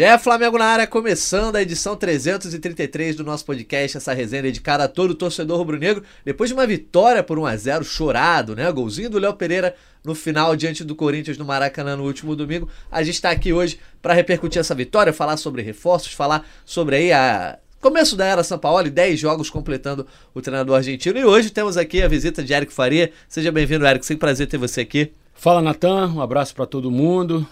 [0.00, 4.88] GE Flamengo na área, começando a edição 333 do nosso podcast, essa resenha dedicada a
[4.88, 6.02] todo torcedor rubro-negro.
[6.24, 8.72] Depois de uma vitória por 1x0, chorado, né?
[8.72, 12.66] Golzinho do Léo Pereira no final, diante do Corinthians no Maracanã no último domingo.
[12.90, 17.12] A gente está aqui hoje para repercutir essa vitória, falar sobre reforços, falar sobre aí
[17.12, 21.18] a Começo da era São Paulo, 10 jogos completando o treinador argentino.
[21.18, 23.12] E hoje temos aqui a visita de Eric Faria.
[23.28, 24.06] Seja bem-vindo, Eric.
[24.06, 25.12] Sempre prazer ter você aqui.
[25.34, 26.08] Fala, Natan.
[26.08, 27.46] Um abraço para todo mundo.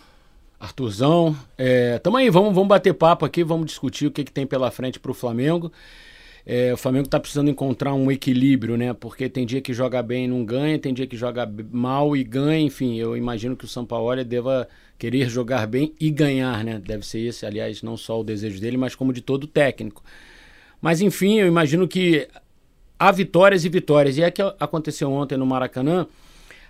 [0.58, 1.36] Arthurzão.
[1.56, 4.70] É, tamo aí, vamos, vamos bater papo aqui, vamos discutir o que, que tem pela
[4.70, 5.72] frente para o Flamengo.
[6.44, 8.94] É, o Flamengo está precisando encontrar um equilíbrio, né?
[8.94, 12.24] Porque tem dia que joga bem e não ganha, tem dia que joga mal e
[12.24, 12.58] ganha.
[12.60, 14.66] Enfim, eu imagino que o São Paulo deva
[14.98, 16.80] querer jogar bem e ganhar, né?
[16.84, 20.02] Deve ser esse, aliás, não só o desejo dele, mas como de todo técnico.
[20.80, 22.26] Mas enfim, eu imagino que
[22.98, 24.16] há vitórias e vitórias.
[24.16, 26.06] E é que aconteceu ontem no Maracanã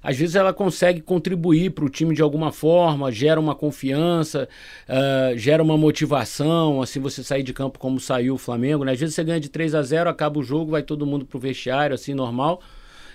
[0.03, 4.49] às vezes ela consegue contribuir para o time de alguma forma, gera uma confiança,
[4.89, 8.93] uh, gera uma motivação, assim você sair de campo como saiu o Flamengo, né?
[8.93, 11.39] Às vezes você ganha de 3 a 0 acaba o jogo, vai todo mundo pro
[11.39, 12.61] vestiário, assim, normal.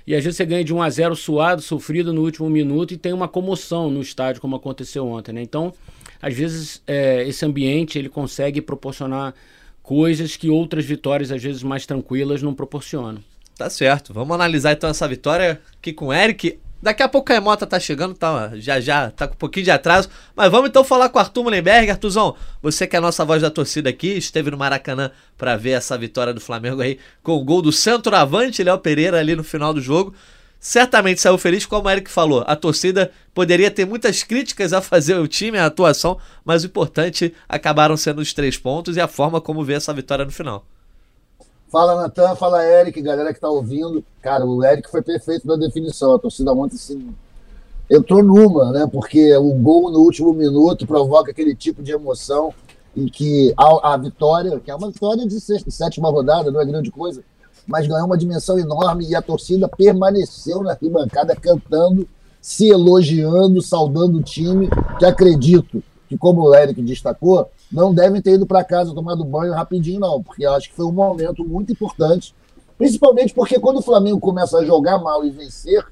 [0.05, 2.97] E às vezes você ganha de 1 a 0 suado, sofrido no último minuto e
[2.97, 5.41] tem uma comoção no estádio, como aconteceu ontem, né?
[5.41, 5.73] Então,
[6.21, 9.33] às vezes é, esse ambiente ele consegue proporcionar
[9.81, 13.21] coisas que outras vitórias, às vezes mais tranquilas, não proporcionam.
[13.57, 14.13] Tá certo.
[14.13, 16.59] Vamos analisar então essa vitória aqui com o Eric.
[16.83, 19.71] Daqui a pouco a Emota tá chegando, tá, já já tá com um pouquinho de
[19.71, 20.09] atraso.
[20.35, 21.89] Mas vamos então falar com o Arthur Mullenberg.
[21.89, 25.69] Arthurzão, você que é a nossa voz da torcida aqui, esteve no Maracanã para ver
[25.69, 29.73] essa vitória do Flamengo aí com o gol do centroavante Léo Pereira ali no final
[29.73, 30.13] do jogo.
[30.59, 32.43] Certamente saiu feliz, como o Eric falou.
[32.45, 37.33] A torcida poderia ter muitas críticas a fazer o time, a atuação, mas o importante
[37.47, 40.65] acabaram sendo os três pontos e a forma como vê essa vitória no final.
[41.73, 44.05] Fala, Natan, fala, Eric, galera que tá ouvindo.
[44.21, 46.13] Cara, o Eric foi perfeito na definição.
[46.13, 47.03] A torcida ontem se
[47.89, 48.85] entrou numa, né?
[48.85, 52.53] Porque o gol no último minuto provoca aquele tipo de emoção
[52.95, 56.65] em que a, a vitória, que é uma vitória de sexta, sétima rodada, não é
[56.65, 57.23] grande coisa,
[57.65, 62.07] mas ganhou uma dimensão enorme e a torcida permaneceu na arquibancada cantando,
[62.39, 64.69] se elogiando, saudando o time,
[64.99, 69.51] que acredito que, como o Eric destacou, não devem ter ido para casa tomado banho
[69.51, 72.35] rapidinho, não, porque eu acho que foi um momento muito importante,
[72.77, 75.83] principalmente porque quando o Flamengo começa a jogar mal e vencer,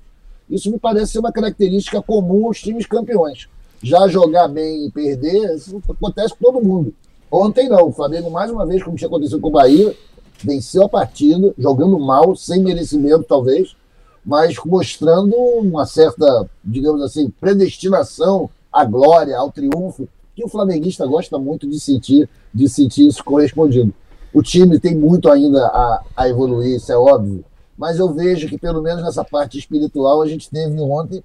[0.47, 3.49] isso me parece ser uma característica comum aos times campeões.
[3.81, 6.93] Já jogar bem e perder, isso acontece com todo mundo.
[7.31, 9.95] Ontem não, o Flamengo, mais uma vez, como tinha acontecido com o Bahia,
[10.43, 13.75] venceu a partida, jogando mal, sem merecimento, talvez,
[14.23, 21.37] mas mostrando uma certa, digamos assim, predestinação à glória, ao triunfo, que o flamenguista gosta
[21.37, 23.93] muito de sentir, de sentir isso correspondido.
[24.33, 27.43] O time tem muito ainda a, a evoluir, isso é óbvio,
[27.77, 31.23] mas eu vejo que pelo menos nessa parte espiritual a gente teve ontem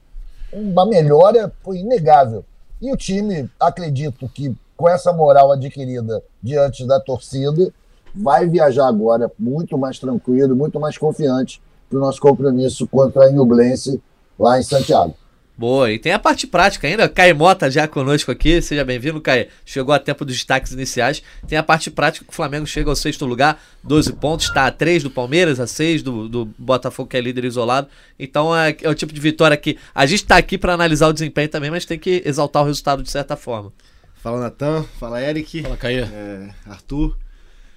[0.52, 2.44] uma melhora foi inegável.
[2.80, 7.72] E o time, acredito que com essa moral adquirida diante da torcida,
[8.14, 13.30] vai viajar agora muito mais tranquilo, muito mais confiante para o nosso compromisso contra a
[13.30, 14.02] Inublense
[14.38, 15.14] lá em Santiago.
[15.58, 17.08] Boa, e tem a parte prática ainda.
[17.08, 18.60] Caio Mota já conosco aqui.
[18.60, 19.46] Seja bem-vindo, Caio.
[19.64, 21.22] Chegou a tempo dos destaques iniciais.
[21.48, 24.70] Tem a parte prática que o Flamengo chega ao sexto lugar, 12 pontos, está a
[24.70, 27.88] 3 do Palmeiras, a 6 do, do Botafogo, que é líder isolado.
[28.18, 31.12] Então é, é o tipo de vitória que a gente está aqui para analisar o
[31.12, 33.72] desempenho também, mas tem que exaltar o resultado de certa forma.
[34.16, 34.84] Fala, Natan.
[35.00, 35.62] Fala, Eric.
[35.62, 36.04] Fala, Caio.
[36.04, 37.16] É, Arthur.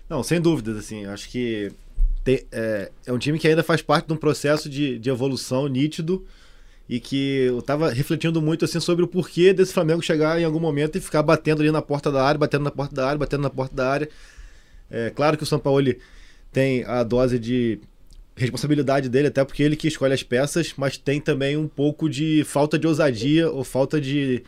[0.10, 1.06] Não, sem dúvidas, assim.
[1.06, 1.72] Acho que
[2.26, 5.66] tem, é, é um time que ainda faz parte de um processo de, de evolução
[5.68, 6.26] nítido
[6.90, 10.60] e que eu tava refletindo muito assim sobre o porquê desse Flamengo chegar em algum
[10.60, 13.44] momento e ficar batendo ali na porta da área, batendo na porta da área, batendo
[13.44, 14.10] na porta da área.
[14.90, 15.94] É claro que o São Paulo
[16.52, 17.80] tem a dose de
[18.36, 22.44] responsabilidade dele, até porque ele que escolhe as peças, mas tem também um pouco de
[22.46, 24.42] falta de ousadia ou falta de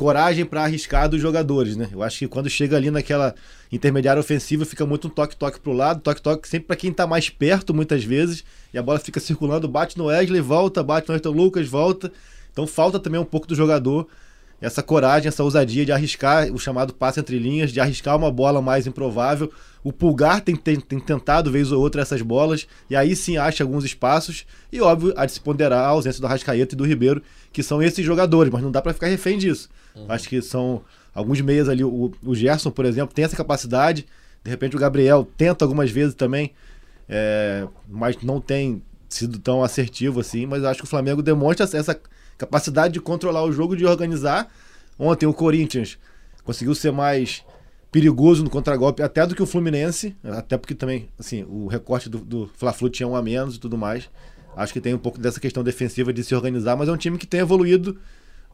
[0.00, 1.90] coragem para arriscar dos jogadores, né?
[1.92, 3.34] Eu acho que quando chega ali naquela
[3.70, 7.74] intermediária ofensiva, fica muito um toque-toque pro lado, toque-toque sempre para quem tá mais perto,
[7.74, 11.68] muitas vezes, e a bola fica circulando, bate no Wesley, volta, bate no Ayrton Lucas,
[11.68, 12.10] volta.
[12.50, 14.08] Então falta também um pouco do jogador
[14.60, 18.60] essa coragem, essa ousadia de arriscar o chamado passe entre linhas, de arriscar uma bola
[18.60, 19.50] mais improvável.
[19.82, 23.64] O Pulgar tem, tem, tem, tentado, vez ou outra, essas bolas, e aí sim acha
[23.64, 24.44] alguns espaços.
[24.70, 27.82] E óbvio, a de se ponderar a ausência do Rascaeta e do Ribeiro, que são
[27.82, 29.70] esses jogadores, mas não dá para ficar refém disso.
[29.96, 30.04] Uhum.
[30.08, 30.82] Acho que são
[31.14, 31.82] alguns meias ali.
[31.82, 34.06] O, o, Gerson, por exemplo, tem essa capacidade.
[34.44, 36.52] De repente o Gabriel tenta algumas vezes também,
[37.08, 40.44] é, mas não tem sido tão assertivo assim.
[40.44, 41.98] Mas acho que o Flamengo demonstra essa
[42.40, 44.50] capacidade de controlar o jogo, de organizar.
[44.98, 45.98] Ontem o Corinthians
[46.42, 47.44] conseguiu ser mais
[47.92, 52.18] perigoso no contragolpe até do que o Fluminense, até porque também, assim, o recorte do,
[52.18, 54.08] do Fla-Flu tinha um a menos e tudo mais.
[54.56, 57.18] Acho que tem um pouco dessa questão defensiva de se organizar, mas é um time
[57.18, 57.98] que tem evoluído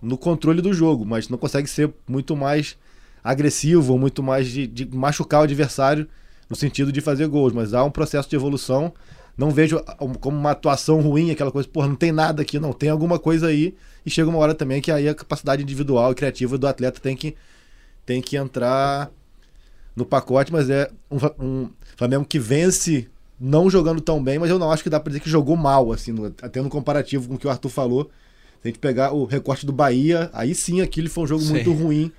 [0.03, 2.77] no controle do jogo, mas não consegue ser muito mais
[3.23, 6.09] agressivo, muito mais de, de machucar o adversário
[6.51, 8.93] no sentido de fazer gols, mas há um processo de evolução.
[9.37, 9.83] Não vejo
[10.21, 13.49] como uma atuação ruim, aquela coisa, porra, não tem nada aqui, não, tem alguma coisa
[13.49, 13.75] aí.
[14.05, 17.15] E chega uma hora também que aí a capacidade individual e criativa do atleta tem
[17.15, 17.35] que,
[18.07, 19.11] tem que entrar
[19.95, 24.59] no pacote, mas é um, um Flamengo que vence não jogando tão bem, mas eu
[24.59, 27.35] não acho que dá pra dizer que jogou mal, assim, no, até no comparativo com
[27.35, 28.11] o que o Arthur falou.
[28.63, 31.51] Se a gente pegar o recorte do Bahia, aí sim aquilo foi um jogo sim.
[31.51, 32.11] muito ruim,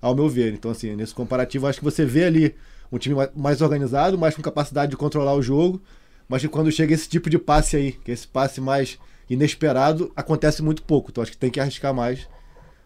[0.00, 0.54] ao meu ver.
[0.54, 2.54] Então, assim, nesse comparativo, acho que você vê ali
[2.90, 5.80] um time mais organizado, mais com capacidade de controlar o jogo,
[6.32, 8.98] mas que quando chega esse tipo de passe aí, que é esse passe mais
[9.28, 11.10] inesperado, acontece muito pouco.
[11.10, 12.26] Então, acho que tem que arriscar mais.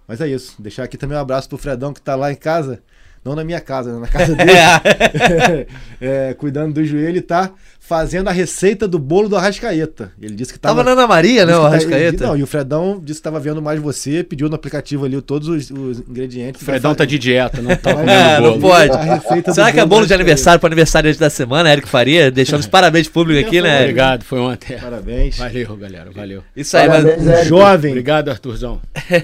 [0.09, 0.61] Mas é isso.
[0.61, 2.83] Deixar aqui também um abraço pro Fredão que tá lá em casa
[3.25, 4.01] não na minha casa, né?
[4.01, 4.51] na casa dele,
[6.01, 7.53] é, cuidando do joelho, tá
[7.87, 10.11] fazendo a receita do bolo do Arrascaeta.
[10.21, 10.77] Ele disse que tava.
[10.77, 12.19] Tava na Ana Maria, né, o tá- Arrascaeta?
[12.19, 15.21] Tá, não, e o Fredão disse que tava vendo mais você, pediu no aplicativo ali
[15.23, 16.61] todos os, os ingredientes.
[16.61, 18.53] O Fredão tá de dieta, não tá comendo é, bolo.
[18.53, 19.55] Não pode.
[19.55, 22.29] Será que é bolo de aniversário para aniversário da semana, Eric Faria?
[22.29, 23.83] Deixando os parabéns públicos aqui, né?
[23.83, 24.77] Obrigado, foi ontem.
[24.79, 25.39] Parabéns.
[25.39, 26.43] Valeu, galera, valeu.
[26.57, 27.47] Isso aí, parabéns, mas...
[27.47, 27.91] Jovem.
[27.93, 28.81] Obrigado, Arthurzão.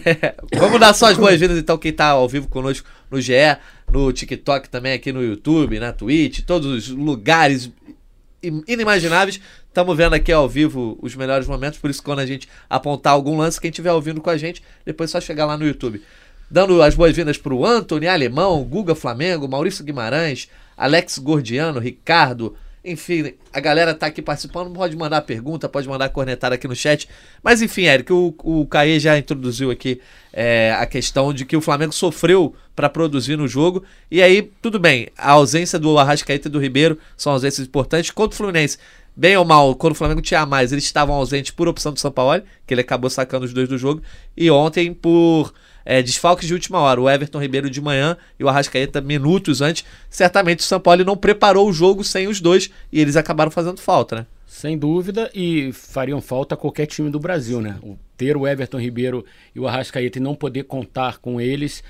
[0.57, 3.57] Vamos dar só as boas-vindas, então, quem tá ao vivo conosco no GE
[3.93, 7.71] no TikTok também, aqui no YouTube, na Twitch, todos os lugares
[8.43, 9.41] inimagináveis.
[9.69, 13.37] Estamos vendo aqui ao vivo os melhores momentos, por isso quando a gente apontar algum
[13.39, 16.03] lance, quem estiver ouvindo com a gente, depois é só chegar lá no YouTube.
[16.51, 23.35] Dando as boas-vindas para o Anthony Alemão, Guga Flamengo, Maurício Guimarães, Alex Gordiano, Ricardo, enfim,
[23.53, 27.09] a galera tá aqui participando, pode mandar pergunta, pode mandar cornetada aqui no chat.
[27.43, 30.01] Mas enfim, Eric, o, o Caê já introduziu aqui
[30.33, 33.85] é, a questão de que o Flamengo sofreu para produzir no jogo.
[34.11, 38.11] E aí, tudo bem, a ausência do Arrascaeta e do Ribeiro são ausências importantes.
[38.11, 38.79] Contra o Fluminense,
[39.15, 42.11] bem ou mal, quando o Flamengo tinha mais, eles estavam ausentes por opção do São
[42.11, 44.03] Paulo, que ele acabou sacando os dois do jogo.
[44.37, 47.01] E ontem, por é, desfalques de última hora.
[47.01, 49.85] O Everton Ribeiro de manhã e o Arrascaeta minutos antes.
[50.09, 53.81] Certamente o São Paulo não preparou o jogo sem os dois e eles acabaram fazendo
[53.81, 54.27] falta, né?
[54.47, 57.79] Sem dúvida, e fariam falta qualquer time do Brasil, né?
[57.83, 59.25] O, ter o Everton Ribeiro
[59.55, 61.83] e o Arrascaeta e não poder contar com eles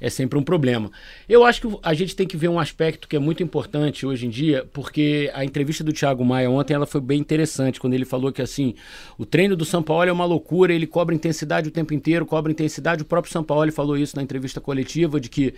[0.00, 0.90] é sempre um problema.
[1.28, 4.26] Eu acho que a gente tem que ver um aspecto que é muito importante hoje
[4.26, 8.04] em dia, porque a entrevista do Thiago Maia ontem ela foi bem interessante, quando ele
[8.04, 8.74] falou que assim,
[9.18, 12.50] o treino do São Paulo é uma loucura, ele cobra intensidade o tempo inteiro, cobra
[12.50, 13.02] intensidade.
[13.02, 15.54] O próprio São Paulo falou isso na entrevista coletiva, de que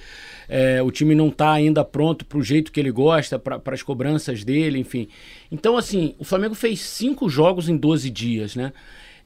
[0.49, 3.83] é, o time não está ainda pronto para o jeito que ele gosta, para as
[3.83, 5.09] cobranças dele, enfim.
[5.51, 8.73] Então, assim, o Flamengo fez cinco jogos em 12 dias, né?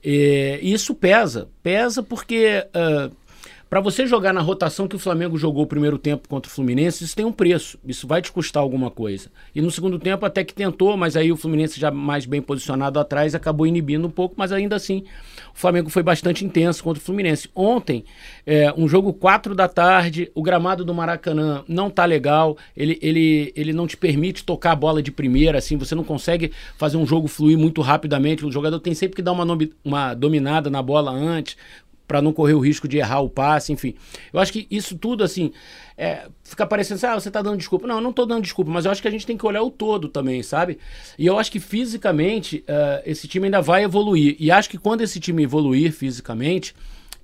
[0.04, 2.64] E isso pesa, pesa porque.
[2.68, 3.25] Uh,
[3.68, 7.02] para você jogar na rotação que o Flamengo jogou o primeiro tempo contra o Fluminense,
[7.02, 7.78] isso tem um preço.
[7.84, 9.28] Isso vai te custar alguma coisa.
[9.54, 13.00] E no segundo tempo até que tentou, mas aí o Fluminense já mais bem posicionado
[13.00, 15.04] atrás acabou inibindo um pouco, mas ainda assim
[15.52, 17.48] o Flamengo foi bastante intenso contra o Fluminense.
[17.54, 18.04] Ontem,
[18.46, 23.52] é, um jogo 4 da tarde, o gramado do Maracanã não tá legal, ele, ele,
[23.56, 27.06] ele não te permite tocar a bola de primeira, assim, você não consegue fazer um
[27.06, 28.44] jogo fluir muito rapidamente.
[28.44, 29.44] O jogador tem sempre que dar uma,
[29.82, 31.56] uma dominada na bola antes,
[32.06, 33.94] para não correr o risco de errar o passe, enfim.
[34.32, 35.52] Eu acho que isso tudo, assim,
[35.96, 37.86] é, fica parecendo assim, ah, você tá dando desculpa.
[37.86, 39.62] Não, eu não tô dando desculpa, mas eu acho que a gente tem que olhar
[39.62, 40.78] o todo também, sabe?
[41.18, 44.36] E eu acho que fisicamente uh, esse time ainda vai evoluir.
[44.38, 46.74] E acho que quando esse time evoluir fisicamente,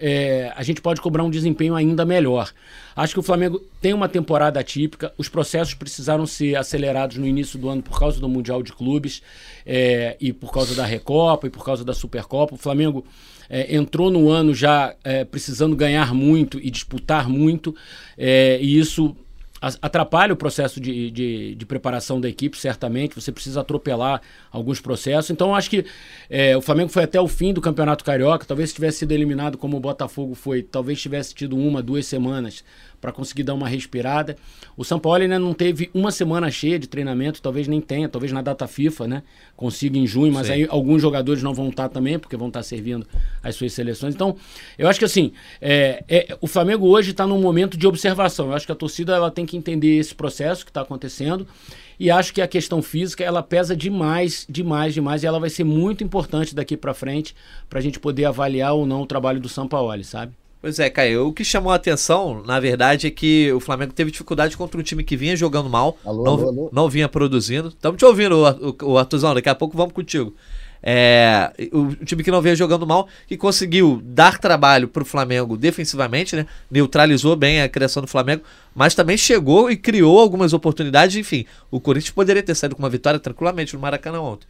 [0.05, 2.53] é, a gente pode cobrar um desempenho ainda melhor.
[2.97, 7.57] Acho que o Flamengo tem uma temporada atípica, os processos precisaram ser acelerados no início
[7.57, 9.23] do ano por causa do Mundial de Clubes
[9.65, 12.57] é, e por causa da Recopa e por causa da Supercopa.
[12.57, 13.07] O Flamengo
[13.49, 17.73] é, entrou no ano já é, precisando ganhar muito e disputar muito,
[18.19, 19.15] é, e isso
[19.81, 23.15] atrapalha o processo de, de, de, preparação da equipe, certamente.
[23.15, 25.31] Você precisa atropelar alguns processos.
[25.31, 25.87] Então, acho que
[26.29, 28.45] é, o Flamengo foi até o fim do Campeonato Carioca.
[28.45, 32.65] Talvez tivesse sido eliminado como o Botafogo foi, talvez tivesse tido uma, duas semanas
[33.03, 34.37] para conseguir dar uma respirada.
[34.77, 38.33] O São Paulo ainda não teve uma semana cheia de treinamento, talvez nem tenha, talvez
[38.33, 39.23] na data FIFA, né?
[39.57, 40.53] Consiga em junho, mas Sim.
[40.53, 43.05] aí alguns jogadores não vão estar também, porque vão estar servindo
[43.43, 44.15] as suas seleções.
[44.15, 44.37] Então,
[44.79, 48.47] eu acho que assim, é, é, o Flamengo hoje está num momento de observação.
[48.47, 51.45] Eu acho que a torcida ela tem que entender esse processo que está acontecendo.
[51.99, 55.65] E acho que a questão física ela pesa demais, demais, demais, e ela vai ser
[55.65, 57.35] muito importante daqui para frente
[57.69, 60.33] para a gente poder avaliar ou não o trabalho do São Paulo, sabe?
[60.63, 61.27] Pois é, Caio.
[61.27, 64.83] O que chamou a atenção, na verdade, é que o Flamengo teve dificuldade contra um
[64.83, 66.71] time que vinha jogando mal, alô, não, alô, alô.
[66.73, 67.69] não vinha produzindo.
[67.69, 70.33] Estamos te ouvindo, o, o, Artuzão, daqui a pouco vamos contigo.
[70.81, 75.57] É, o, time que não vinha jogando mal, que conseguiu dar trabalho para o Flamengo
[75.57, 76.47] defensivamente, né?
[76.71, 81.17] neutralizou bem a criação do Flamengo, mas também chegou e criou algumas oportunidades.
[81.17, 84.47] Enfim, o Corinthians poderia ter saído com uma vitória tranquilamente no Maracanã ontem.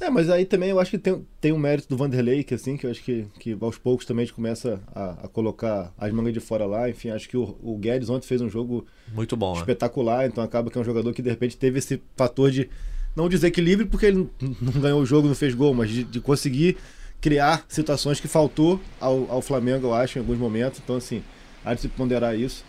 [0.00, 2.76] É, mas aí também eu acho que tem, tem um mérito do Vanderlei, que assim,
[2.76, 6.12] que eu acho que, que aos poucos também a gente começa a, a colocar as
[6.12, 6.88] mangas de fora lá.
[6.88, 9.60] Enfim, acho que o, o Guedes ontem fez um jogo Muito bom, né?
[9.60, 12.68] espetacular, então acaba que é um jogador que de repente teve esse fator de
[13.16, 14.28] não desequilíbrio, porque ele
[14.60, 16.76] não, ganhou o jogo, não fez gol, mas de, de conseguir
[17.20, 20.80] criar situações que faltou ao, ao Flamengo, eu acho, em alguns momentos.
[20.84, 21.22] Então, assim,
[21.64, 22.64] há de se ponderar isso.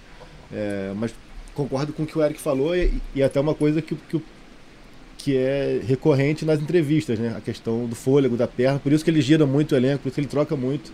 [0.52, 1.14] É, mas
[1.54, 4.24] concordo com o que o Eric falou e, e até uma coisa que, que, o-
[5.30, 7.36] que é recorrente nas entrevistas, né?
[7.38, 8.80] A questão do fôlego, da perna.
[8.80, 10.92] Por isso que ele gira muito o elenco, por isso que ele troca muito.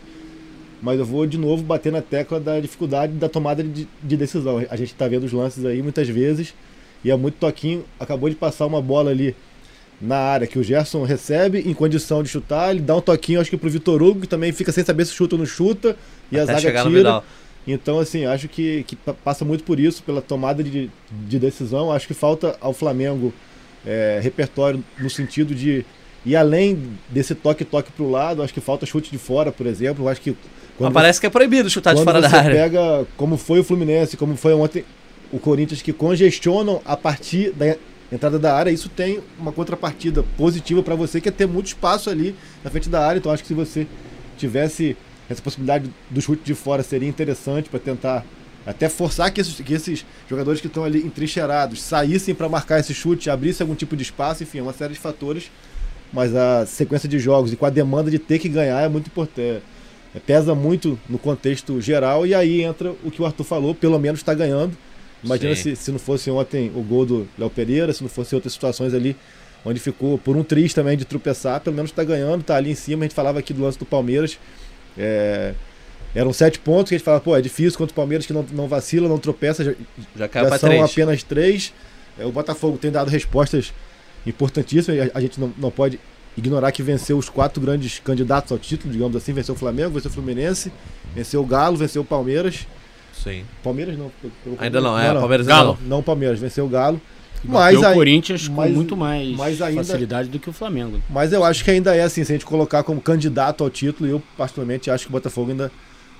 [0.82, 4.58] Mas eu vou de novo bater na tecla da dificuldade da tomada de, de decisão.
[4.70, 6.54] A gente está vendo os lances aí muitas vezes
[7.04, 7.86] e é muito toquinho.
[7.98, 9.34] Acabou de passar uma bola ali
[10.02, 12.72] na área que o Gerson recebe em condição de chutar.
[12.72, 15.14] Ele dá um toquinho, acho que pro Vitor Hugo, que também fica sem saber se
[15.14, 15.96] chuta ou não chuta.
[16.30, 17.24] E a Até zaga chegar no tira.
[17.68, 20.92] Então, assim, acho que, que pa- passa muito por isso, pela tomada de,
[21.28, 21.92] de decisão.
[21.92, 23.34] Acho que falta ao Flamengo
[23.86, 25.86] é, repertório no sentido de
[26.26, 28.42] ir além desse toque-toque pro lado.
[28.42, 30.08] Acho que falta chute de fora, por exemplo.
[30.08, 30.40] Acho que Mas
[30.78, 32.64] quando, parece que é proibido chutar de quando fora da você área.
[32.64, 34.84] pega como foi o Fluminense, como foi ontem
[35.32, 37.76] o Corinthians, que congestionam a partir da
[38.12, 42.10] entrada da área, isso tem uma contrapartida positiva para você, que é ter muito espaço
[42.10, 43.20] ali na frente da área.
[43.20, 43.88] Então, acho que se você
[44.38, 44.96] tivesse
[45.30, 48.24] essa possibilidade do chute de fora, seria interessante para tentar
[48.66, 52.94] até forçar que esses, que esses jogadores que estão ali entrincheirados saíssem para marcar esse
[52.94, 55.52] chute, abrissem algum tipo de espaço, enfim, é uma série de fatores.
[56.12, 59.08] Mas a sequência de jogos e com a demanda de ter que ganhar é muito
[59.08, 59.62] importante.
[60.16, 64.00] É, pesa muito no contexto geral e aí entra o que o Arthur falou, pelo
[64.00, 64.76] menos está ganhando.
[65.24, 65.76] Imagina Sim.
[65.76, 68.94] se, se não fosse ontem o gol do Léo Pereira, se não fosse outras situações
[68.94, 69.16] ali
[69.66, 72.76] onde ficou por um triz também de tropeçar, pelo menos está ganhando, está ali em
[72.76, 73.04] cima.
[73.04, 74.38] A gente falava aqui do lance do Palmeiras.
[74.98, 75.54] é,
[76.16, 78.44] eram sete pontos que a gente falava, pô, é difícil contra o Palmeiras que não,
[78.54, 79.74] não vacila, não tropeça, já,
[80.16, 80.84] Já caiu já pra são três.
[80.92, 81.74] apenas três.
[82.18, 83.74] É, o Botafogo tem dado respostas
[84.26, 85.10] importantíssimas.
[85.14, 86.00] A, a gente não, não pode
[86.38, 89.34] ignorar que venceu os quatro grandes candidatos ao título, digamos assim.
[89.34, 90.72] Venceu o Flamengo, venceu o Fluminense,
[91.14, 92.66] venceu o Galo, venceu o Palmeiras.
[93.14, 93.46] Sim.
[93.64, 94.12] Palmeiras não.
[94.22, 95.78] pelo- pelo Ainda não, é, Palmeiras Galo.
[95.86, 97.00] Não, o Palmeiras, venceu o Galo.
[97.44, 101.00] Mas o Corinthians com muito mais ainda- facilidade do que o Flamengo.
[101.10, 104.10] mas eu acho que ainda é assim, se a gente colocar como candidato ao título,
[104.10, 105.72] eu particularmente acho que o Botafogo ainda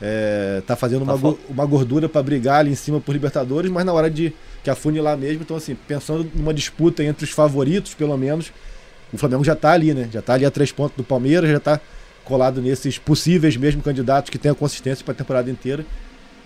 [0.02, 3.72] é, tá fazendo Tá uma, go- uma gordura para brigar ali em cima por Libertadores,
[3.72, 4.34] mas na hora de
[4.64, 8.52] que afunilar mesmo, então assim, pensando numa disputa entre os favoritos, pelo menos,
[9.14, 10.10] o Flamengo já tá ali, né?
[10.12, 11.80] Já tá ali a três pontos do Palmeiras, já tá
[12.24, 15.86] colado nesses possíveis mesmo candidatos que tenham consistência para a temporada inteira.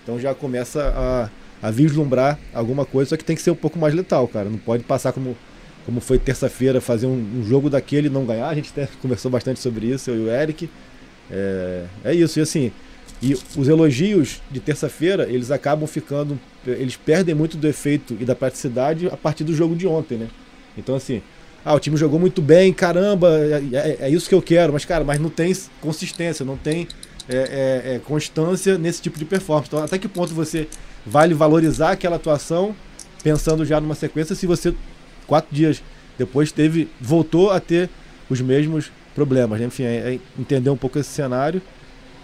[0.04, 1.30] Então já começa
[1.62, 4.50] a, a vislumbrar alguma coisa, só que tem que ser um pouco mais letal, cara.
[4.50, 5.38] Não pode passar como,
[5.86, 8.50] como foi terça-feira, fazer um, um jogo daquele e não ganhar.
[8.50, 10.70] A gente até conversou bastante sobre isso, eu e o Eric.
[11.32, 12.72] É, é isso, e assim,
[13.22, 16.40] e os elogios de terça-feira, eles acabam ficando.
[16.66, 20.28] Eles perdem muito do efeito e da praticidade a partir do jogo de ontem, né?
[20.78, 21.22] Então, assim,
[21.66, 24.86] ah, o time jogou muito bem, caramba, é, é- é isso que eu quero, mas,
[24.86, 26.88] cara, mas não tem consistência, não tem
[27.28, 29.68] é, é, é, constância nesse tipo de performance.
[29.68, 30.68] Então, até que ponto você
[31.06, 32.76] vale valorizar aquela atuação,
[33.22, 34.74] pensando já numa sequência, se você,
[35.28, 35.84] quatro dias
[36.18, 37.90] depois, teve voltou a ter
[38.30, 39.68] os mesmos problemas, né?
[39.68, 41.62] Enfim, é, é entender um pouco esse cenário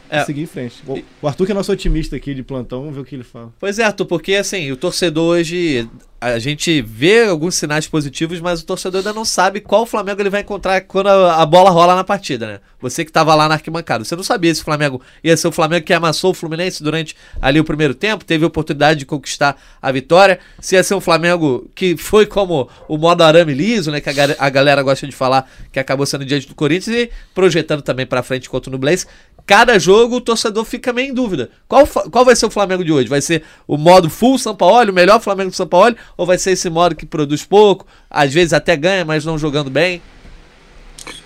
[0.10, 0.24] É.
[0.26, 0.76] seguir em frente.
[1.22, 3.52] O, Arthur, que é nosso otimista aqui de plantão, vamos ver o que ele fala.
[3.60, 5.88] Pois é, Arthur, porque assim, o torcedor hoje.
[6.22, 10.30] A gente vê alguns sinais positivos, mas o torcedor ainda não sabe qual Flamengo ele
[10.30, 12.60] vai encontrar quando a, bola rola na partida, né?
[12.82, 15.52] Você que tava lá na arquibancada, você não sabia se o Flamengo ia ser o
[15.52, 19.56] Flamengo que amassou o Fluminense durante ali o primeiro tempo, teve a oportunidade de conquistar
[19.80, 24.02] a vitória, se ia ser um Flamengo que foi como o modo arame liso, né?
[24.02, 27.12] Que a, ga- a galera gosta de falar, que acabou sendo diante do Corinthians e
[27.36, 29.06] projetando também pra frente contra o Nublense.
[29.46, 31.52] Cada jogo o torcedor fica meio em dúvida.
[31.68, 33.08] Qual, qual vai ser o Flamengo de hoje?
[33.08, 35.96] Vai ser o modo full São Paulo, o melhor Flamengo do São Paulo?
[36.18, 39.70] Ou vai ser esse modo que produz pouco, às vezes até ganha, mas não jogando
[39.70, 40.02] bem?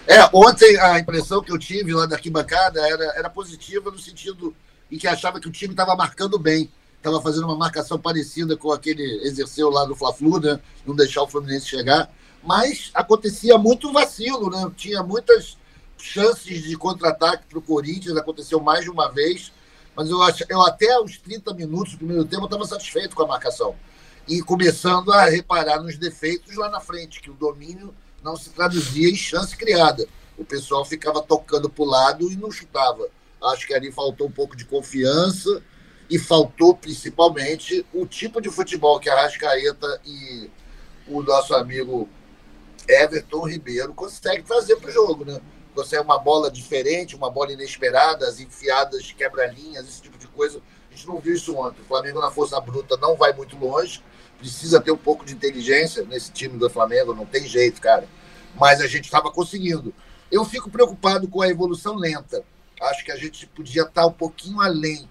[0.05, 4.53] É, ontem a impressão que eu tive lá da arquibancada era, era positiva no sentido
[4.91, 6.69] em que achava que o time estava marcando bem.
[6.97, 10.59] Estava fazendo uma marcação parecida com aquele exerceu lá do Fla-Flu, né?
[10.85, 12.11] Não deixar o Fluminense chegar.
[12.43, 14.69] Mas acontecia muito vacilo, né?
[14.75, 15.58] Tinha muitas
[16.03, 19.51] chances de contra-ataque para o Corinthians, aconteceu mais de uma vez.
[19.96, 23.27] Mas eu, ach, eu até os 30 minutos do primeiro tempo estava satisfeito com a
[23.27, 23.75] marcação.
[24.27, 29.10] E começando a reparar nos defeitos lá na frente, que o domínio não se traduzia
[29.10, 30.08] em chance criada.
[30.38, 33.08] O pessoal ficava tocando para o lado e não chutava.
[33.44, 35.62] Acho que ali faltou um pouco de confiança
[36.10, 40.50] e faltou principalmente o tipo de futebol que a Rascaeta e
[41.08, 42.08] o nosso amigo
[42.88, 45.39] Everton Ribeiro conseguem trazer para o jogo, né?
[45.79, 50.62] Consegue uma bola diferente, uma bola inesperada, as enfiadas, quebra-linhas, esse tipo de coisa.
[50.91, 51.81] A gente não viu isso ontem.
[51.81, 54.03] O Flamengo na força bruta não vai muito longe.
[54.38, 58.05] Precisa ter um pouco de inteligência nesse time do Flamengo, não tem jeito, cara.
[58.59, 59.93] Mas a gente estava conseguindo.
[60.29, 62.43] Eu fico preocupado com a evolução lenta.
[62.81, 65.09] Acho que a gente podia estar um pouquinho além.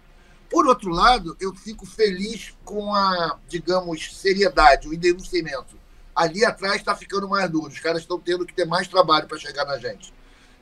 [0.50, 5.78] Por outro lado, eu fico feliz com a, digamos, seriedade, o denunciamento.
[6.14, 7.68] Ali atrás está ficando mais duro.
[7.68, 10.12] Os caras estão tendo que ter mais trabalho para chegar na gente.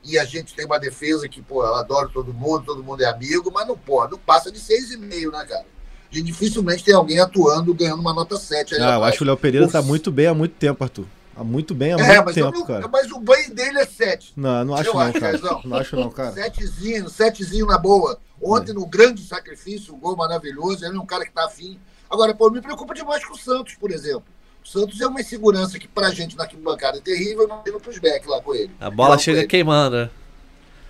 [0.03, 3.05] E a gente tem uma defesa que, pô, eu adoro todo mundo, todo mundo é
[3.05, 5.65] amigo, mas não, pô, não passa de 6,5, né, cara?
[6.11, 8.75] A gente dificilmente tem alguém atuando ganhando uma nota 7.
[8.75, 11.05] Ah, eu acho que o Léo Pereira está muito bem há muito tempo, Arthur.
[11.35, 12.87] Há muito bem, há é, muito tempo, não, cara.
[12.87, 14.33] Mas o banho dele é 7.
[14.35, 15.37] Não, não acho Eu não, acho, cara.
[15.37, 15.61] Caizão.
[15.65, 16.31] Não acho não, cara.
[16.31, 18.17] Setezinho, setezinho na boa.
[18.41, 21.77] Ontem, no grande sacrifício, um gol maravilhoso, ele é um cara que tá afim.
[22.09, 24.23] Agora, pô, me preocupa demais com o Santos, por exemplo.
[24.67, 28.27] O Santos é uma insegurança que pra gente na arquibancada é terrível, imagina pros back
[28.27, 28.69] lá com ele.
[28.81, 29.95] A bola Não, chega queimando.
[29.95, 30.09] né?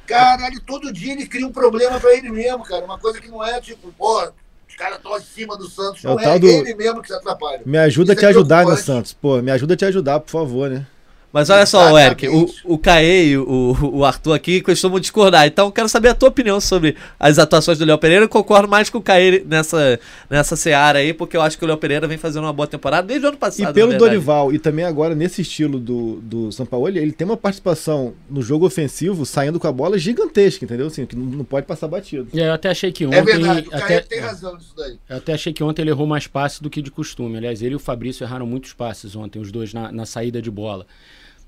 [0.07, 2.83] Caralho, todo dia ele cria um problema pra ele mesmo, cara.
[2.83, 4.31] Uma coisa que não é tipo, pô,
[4.67, 6.03] os caras estão acima do Santos.
[6.03, 7.61] É o Não é, tal do- ele mesmo que se atrapalha.
[7.67, 8.75] Me ajuda a te é ajudar, né.
[8.77, 9.13] Santos?
[9.13, 10.87] Pô, me ajuda a te ajudar, por favor, né?
[11.31, 12.61] Mas olha só, o Eric, o, Exatamente.
[12.63, 15.45] o Caê e o, o Arthur aqui costumam discordar.
[15.45, 18.23] Então, quero saber a tua opinião sobre as atuações do Léo Pereira.
[18.23, 21.67] Eu concordo mais com o Caê nessa, nessa seara aí, porque eu acho que o
[21.67, 23.69] Léo Pereira vem fazendo uma boa temporada desde o ano passado.
[23.69, 23.97] E pelo.
[23.97, 28.41] Dorival, e também agora nesse estilo do, do São Paulo, ele tem uma participação no
[28.41, 30.87] jogo ofensivo, saindo com a bola gigantesca, entendeu?
[30.87, 32.29] Assim, que não, não pode passar batido.
[32.33, 33.17] E eu até achei que ontem.
[33.17, 34.97] É verdade, o até, tem razão nisso daí.
[35.09, 37.37] Eu até achei que ontem ele errou mais passes do que de costume.
[37.37, 40.49] Aliás, ele e o Fabrício erraram muitos passes ontem, os dois na, na saída de
[40.49, 40.85] bola.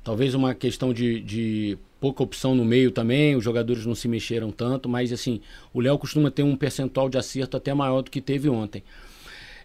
[0.09, 4.49] Talvez uma questão de, de pouca opção no meio também, os jogadores não se mexeram
[4.49, 5.39] tanto, mas assim,
[5.71, 8.81] o Léo costuma ter um percentual de acerto até maior do que teve ontem.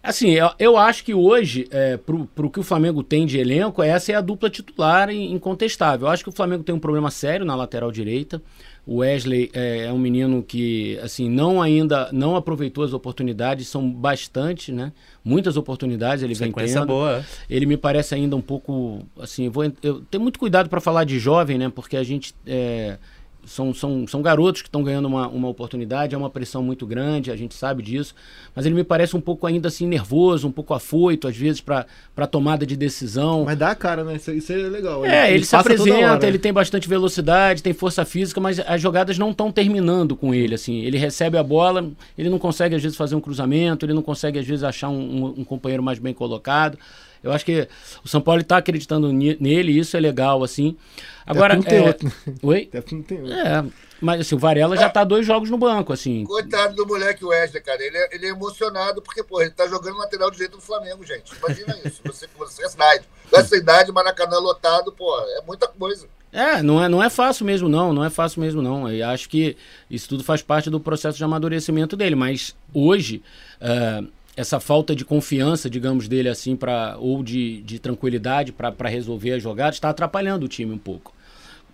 [0.07, 3.81] Assim, eu, eu acho que hoje, é, pro, pro que o Flamengo tem de elenco,
[3.81, 6.07] essa é a dupla titular in- incontestável.
[6.07, 8.41] Eu acho que o Flamengo tem um problema sério na lateral direita.
[8.85, 13.89] O Wesley é, é um menino que, assim, não ainda não aproveitou as oportunidades, são
[13.91, 14.91] bastante, né?
[15.23, 16.89] Muitas oportunidades ele vem Sequência tendo.
[16.89, 17.25] boa.
[17.49, 21.17] Ele me parece ainda um pouco, assim, vou, eu tenho muito cuidado para falar de
[21.17, 21.71] jovem, né?
[21.73, 22.99] Porque a gente é,
[23.45, 27.31] são, são, são garotos que estão ganhando uma, uma oportunidade, é uma pressão muito grande,
[27.31, 28.13] a gente sabe disso.
[28.55, 31.85] Mas ele me parece um pouco ainda assim nervoso, um pouco afoito às vezes para
[32.29, 33.43] tomada de decisão.
[33.45, 34.15] Mas dá a cara, né?
[34.15, 35.05] Isso, isso é legal.
[35.05, 38.81] É, ele, se passa toda apresenta, ele tem bastante velocidade, tem força física, mas as
[38.81, 40.81] jogadas não estão terminando com ele, assim.
[40.81, 44.39] Ele recebe a bola, ele não consegue às vezes fazer um cruzamento, ele não consegue
[44.39, 46.77] às vezes achar um, um- um companheiro mais bem colocado.
[47.25, 47.67] Eu acho que
[48.03, 50.77] o São Paulo está acreditando nele, e isso é legal, assim.
[51.25, 52.05] Agora, Até não tem é- outro.
[52.07, 52.33] né?
[52.43, 52.69] Oi?
[52.73, 53.33] Até não tem outro.
[53.35, 53.65] É,
[53.99, 56.23] mas assim, o Varela já tá dois jogos no banco, assim.
[56.23, 57.83] Coitado do moleque Wesley, cara.
[57.83, 61.33] Ele é, ele é emocionado porque, pô, ele tá jogando lateral direito do Flamengo, gente.
[61.35, 62.01] Imagina isso.
[62.05, 63.05] Você com essa idade.
[63.29, 66.07] Com essa idade, Maracanã lotado, pô, é muita coisa.
[66.31, 67.93] É, não é, não é fácil mesmo, não.
[67.93, 68.91] Não é fácil mesmo, não.
[68.91, 69.55] Eu acho que
[69.89, 72.13] isso tudo faz parte do processo de amadurecimento dele.
[72.15, 73.23] Mas hoje,
[73.59, 74.03] é,
[74.35, 79.43] essa falta de confiança, digamos, dele assim, pra, ou de, de tranquilidade para resolver as
[79.43, 81.13] jogadas, está atrapalhando o time um pouco.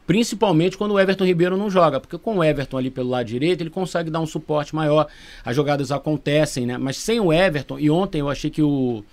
[0.05, 3.61] Principalmente quando o Everton Ribeiro não joga, porque com o Everton ali pelo lado direito,
[3.61, 5.07] ele consegue dar um suporte maior,
[5.43, 6.77] as jogadas acontecem, né?
[6.77, 9.03] Mas sem o Everton, e ontem eu achei que o,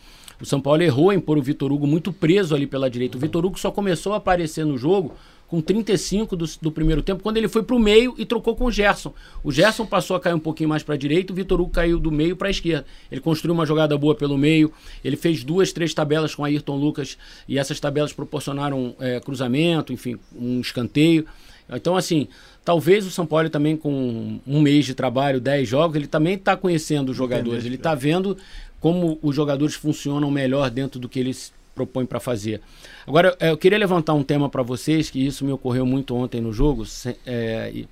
[0.40, 3.16] o São Paulo errou em pôr o Vitor Hugo muito preso ali pela direita.
[3.16, 5.14] O Vitor Hugo só começou a aparecer no jogo
[5.48, 8.70] com 35 do, do primeiro tempo, quando ele foi pro meio e trocou com o
[8.70, 9.14] Gerson.
[9.42, 11.98] O Gerson passou a cair um pouquinho mais para a direita, o Vitor Hugo caiu
[11.98, 12.84] do meio para a esquerda.
[13.10, 14.70] Ele construiu uma jogada boa pelo meio,
[15.02, 17.16] ele fez duas, três tabelas com Ayrton Lucas
[17.48, 21.26] e essas tabelas proporcionaram é, cruzamento, enfim, um escanteio.
[21.70, 22.28] Então, assim,
[22.64, 26.56] talvez o São Paulo também com um mês de trabalho, 10 jogos, ele também está
[26.56, 28.36] conhecendo os jogadores, ele está vendo
[28.80, 32.60] como os jogadores funcionam melhor dentro do que eles propõem para fazer.
[33.06, 36.52] Agora, eu queria levantar um tema para vocês, que isso me ocorreu muito ontem no
[36.52, 36.84] jogo.
[37.24, 37.84] é,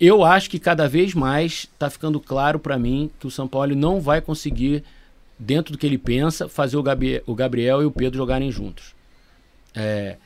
[0.00, 3.74] eu acho que cada vez mais está ficando claro para mim que o São Paulo
[3.74, 4.82] não vai conseguir,
[5.38, 8.94] dentro do que ele pensa, fazer o, Gabriel e o Pedro jogarem juntos.
[9.74, 10.16] É,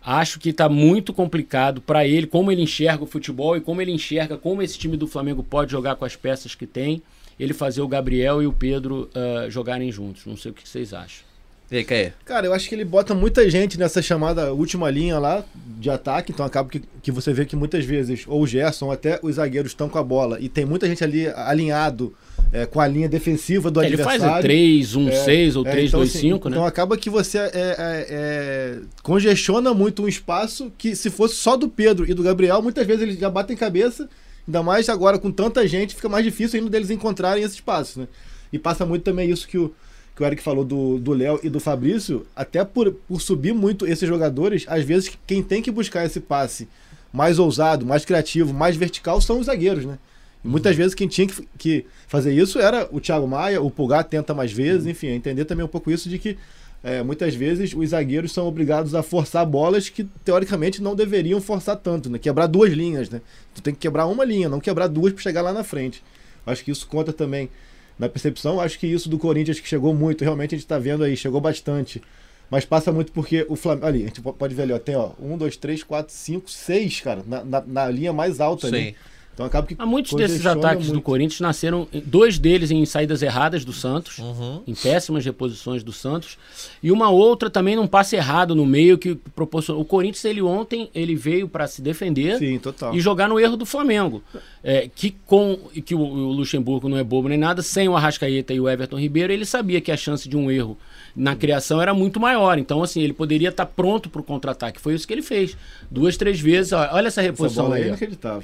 [0.00, 3.90] acho que está muito complicado para ele, como ele enxerga o futebol e como ele
[3.90, 7.02] enxerga como esse time do Flamengo pode jogar com as peças que tem,
[7.38, 10.24] ele fazer o Gabriel e o Pedro ah, jogarem juntos.
[10.26, 11.25] Não sei o que vocês acham.
[11.70, 12.12] E aí, Caê?
[12.24, 15.44] Cara, eu acho que ele bota muita gente nessa chamada última linha lá
[15.78, 18.92] de ataque, então acaba que, que você vê que muitas vezes ou o Gerson ou
[18.92, 22.14] até os zagueiros estão com a bola e tem muita gente ali alinhado
[22.52, 24.20] é, com a linha defensiva do ele adversário.
[24.20, 26.56] faz o 3, 1, 6 ou É, 3, então, 2, assim, 5, né?
[26.56, 31.56] Então acaba que você é, é, é, congestiona muito um espaço que se fosse só
[31.56, 34.08] do Pedro e do Gabriel, muitas vezes eles já batem cabeça,
[34.46, 38.08] ainda mais agora com tanta gente, fica mais difícil ainda deles encontrarem esse espaço, né?
[38.52, 39.74] E passa muito também isso que o,
[40.16, 44.08] que o Eric falou do Léo e do Fabrício, até por, por subir muito esses
[44.08, 46.66] jogadores, às vezes quem tem que buscar esse passe
[47.12, 49.98] mais ousado, mais criativo, mais vertical são os zagueiros, né?
[50.42, 54.04] E muitas vezes quem tinha que, que fazer isso era o Thiago Maia, o Pulgar
[54.04, 56.38] tenta mais vezes, enfim, é entender também um pouco isso de que
[56.82, 61.76] é, muitas vezes os zagueiros são obrigados a forçar bolas que teoricamente não deveriam forçar
[61.76, 62.18] tanto, né?
[62.18, 63.20] Quebrar duas linhas, né?
[63.54, 66.02] Tu tem que quebrar uma linha, não quebrar duas para chegar lá na frente.
[66.46, 67.50] Acho que isso conta também
[67.98, 68.60] na percepção.
[68.60, 71.40] Acho que isso do Corinthians que chegou muito, realmente a gente está vendo aí, chegou
[71.40, 72.02] bastante.
[72.50, 73.86] Mas passa muito porque o Flamengo.
[73.86, 77.00] Ali, a gente pode ver ali, ó, tem ó, um, dois, três, quatro, cinco, seis,
[77.00, 78.74] cara, na, na, na linha mais alta Sim.
[78.74, 78.96] ali.
[79.36, 79.76] Então acaba que.
[79.78, 81.04] Há muitos desses ataques do muito.
[81.04, 84.62] Corinthians nasceram, dois deles em saídas erradas do Santos, Uhum.
[84.66, 86.38] em péssimas reposições do Santos,
[86.82, 89.82] e uma outra também num passe errado no meio que proporcionou.
[89.82, 92.94] O Corinthians, ele ontem, ele veio para se defender Sim, total.
[92.94, 94.22] e jogar no erro do Flamengo.
[94.64, 98.54] É, que com que o, o Luxemburgo não é bobo nem nada, sem o Arrascaeta
[98.54, 100.78] e o Everton Ribeiro, ele sabia que a chance de um erro
[101.16, 102.58] na criação era muito maior.
[102.58, 104.78] Então, assim, ele poderia estar pronto para o contra-ataque.
[104.80, 105.56] Foi isso que ele fez.
[105.90, 106.72] Duas, três vezes.
[106.72, 107.88] Ó, Olha essa Essa reposição bola aí é aí.
[107.90, 107.92] ó.
[107.92, 108.42] inacreditável.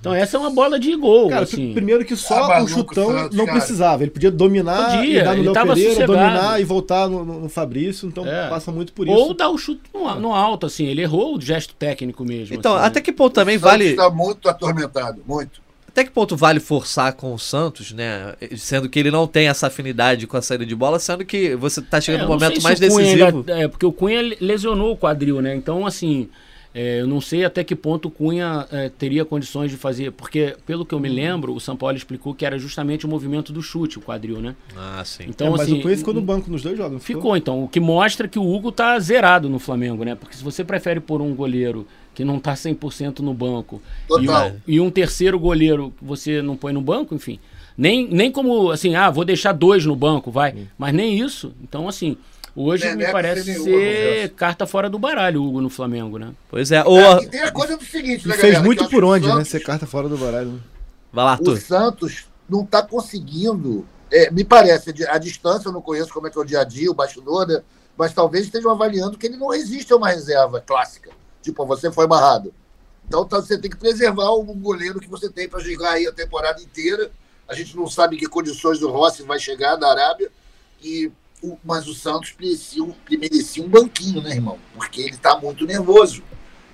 [0.00, 1.28] Então, essa é uma bola de gol.
[1.30, 1.72] Cara, assim.
[1.72, 3.58] primeiro que Tá só o maluco, chutão Santos, não cara.
[3.58, 4.02] precisava.
[4.04, 6.12] Ele podia dominar Podia, e dar no ele Léo tava Pereira, sossegado.
[6.12, 8.06] dominar e voltar no, no- no Fabrício.
[8.08, 8.48] Então É.
[8.48, 9.16] passa muito por isso.
[9.16, 10.84] Ou dar o chute no, no alto, assim.
[10.86, 12.54] Ele errou o gesto técnico mesmo.
[12.54, 13.04] Então, assim, até né?
[13.04, 13.84] que ponto também O vale.
[13.86, 15.61] está muito atormentado, muito.
[15.92, 18.34] Até que ponto vale forçar com o Santos, né?
[18.56, 21.82] Sendo que ele não tem essa afinidade com a saída de bola, sendo que você
[21.82, 23.24] tá chegando É, no momento mais decisivo.
[23.26, 25.54] ainda- é, porque o Cunha lesionou o quadril, né?
[25.54, 26.30] Então, assim,
[26.74, 30.12] é, eu não sei até que ponto o Cunha é, teria condições de fazer.
[30.12, 33.52] Porque, pelo que eu me lembro, o São Paulo explicou que era justamente o movimento
[33.52, 34.56] do chute, o quadril, né?
[34.76, 35.24] Ah, sim.
[35.28, 35.78] Então, É, mas assim.
[35.78, 36.92] o Cunha ficou no banco nos dois jogos.
[36.94, 37.64] não Ficou, então.
[37.64, 40.14] O que mostra que o Hugo tá zerado no Flamengo, né?
[40.14, 43.80] Porque se você prefere pôr um goleiro que não tá 100% no banco
[44.20, 47.38] e um, e um terceiro goleiro que você não põe no banco, enfim.
[47.76, 50.54] Nem, nem como assim, ah, vou deixar dois no banco, vai.
[50.76, 51.52] Mas nem isso.
[51.62, 52.16] Então, assim,
[52.54, 56.32] hoje me parece ser carta fora do baralho o Hugo no Flamengo, né?
[56.50, 56.84] Pois é.
[56.84, 59.34] Ou, É, e tem a coisa do seguinte, né, fez muito por onde, o né?
[59.36, 60.52] Santos- Ser carta fora do baralho.
[60.52, 60.60] né?
[61.12, 61.60] vai lá, O Arthur.
[61.60, 63.86] Santos não está conseguindo.
[64.10, 66.64] é, me parece, a distância eu não conheço como é que é o dia a
[66.64, 67.62] dia, o bastidor, né?
[67.96, 71.10] mas talvez estejam avaliando que ele não resiste a uma reserva clássica.
[71.42, 72.52] Tipo, você foi barrado.
[73.08, 76.12] Então tá- você tem que preservar o goleiro que você tem para jogar aí a
[76.12, 77.10] temporada inteira.
[77.48, 80.30] A gente não sabe em que condições o Rossi vai chegar da Arábia.
[80.82, 81.10] E,
[81.42, 84.58] o- mas o Santos merecia, merecia um banquinho, né, irmão?
[84.74, 86.22] Porque ele está muito nervoso.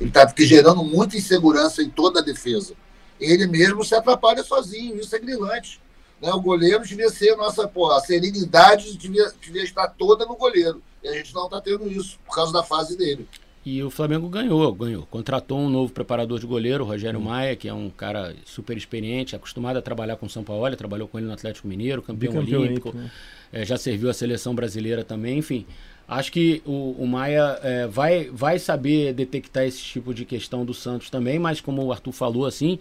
[0.01, 2.75] Ele está gerando muita insegurança em toda a defesa.
[3.19, 5.81] Ele mesmo se atrapalha sozinho, isso é grilante.
[6.21, 6.33] Né?
[6.33, 10.83] O goleiro devia ser nossa, pô, a serenidade devia, devia estar toda no goleiro.
[11.03, 13.29] E a gente não está tendo isso, por causa da fase dele.
[13.71, 15.05] E o Flamengo ganhou, ganhou.
[15.05, 19.37] Contratou um novo preparador de goleiro, o Rogério Maia, que é um cara super experiente,
[19.37, 22.63] acostumado a trabalhar com o São Paulo, trabalhou com ele no Atlético Mineiro, campeão olímpico,
[22.63, 23.11] olímpico, né?
[23.53, 25.67] é, já serviu a seleção brasileira também, enfim.
[26.09, 30.73] Acho que o, o Maia é, vai, vai saber detectar esse tipo de questão do
[30.73, 32.79] Santos também, mas como o Arthur falou, assim,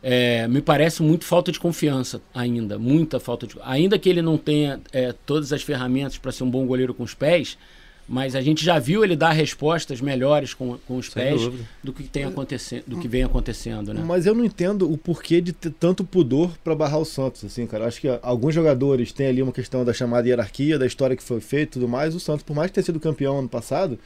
[0.00, 4.38] é, me parece muito falta de confiança ainda, muita falta de ainda que ele não
[4.38, 7.58] tenha é, todas as ferramentas para ser um bom goleiro com os pés,
[8.06, 11.64] mas a gente já viu ele dar respostas melhores com, com os Sem pés dúvida.
[11.82, 14.02] do que tem acontecendo, do que vem acontecendo, né?
[14.04, 17.66] Mas eu não entendo o porquê de ter tanto pudor pra barrar o Santos, assim,
[17.66, 17.86] cara.
[17.86, 21.40] Acho que alguns jogadores têm ali uma questão da chamada hierarquia, da história que foi
[21.40, 22.14] feita e tudo mais.
[22.14, 23.98] O Santos, por mais que tenha sido campeão ano passado,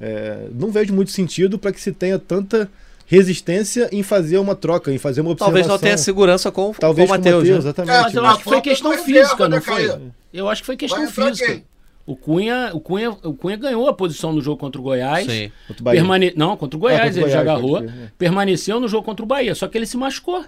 [0.00, 2.68] é, não vejo muito sentido pra que se tenha tanta
[3.06, 5.52] resistência em fazer uma troca, em fazer uma observação.
[5.54, 7.48] Talvez não tenha segurança com, Talvez com o com o Matheus.
[7.48, 7.56] Né?
[7.56, 7.96] exatamente.
[7.96, 10.00] Mas eu Mas acho que foi questão física, não foi?
[10.32, 11.62] Eu acho que foi questão física.
[12.06, 15.26] O Cunha, o, Cunha, o Cunha ganhou a posição no jogo contra o Goiás.
[15.26, 15.50] Sim.
[15.66, 16.00] Contra o Bahia.
[16.00, 16.32] Permane...
[16.36, 17.80] Não, contra o Goiás, Ah, contra o ele já Goiás, agarrou.
[17.80, 18.10] pode crer, é.
[18.16, 20.44] Permaneceu no jogo contra o Bahia, só que ele se machucou.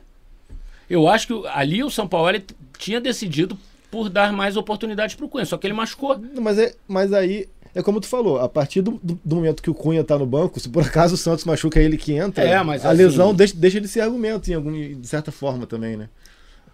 [0.89, 2.31] Eu acho que ali o São Paulo
[2.79, 3.59] tinha decidido
[3.91, 6.17] por dar mais oportunidades para o Cunha, só que ele machucou.
[6.41, 9.75] Mas, é, mas aí, é como tu falou, a partir do, do- momento que o
[9.75, 12.85] Cunha tá no banco, se por acaso o Santos machuca ele que entra, É, mas
[12.85, 16.09] a assim- lesão deixa, deixa ele ser argumento em algum, de certa forma também, né?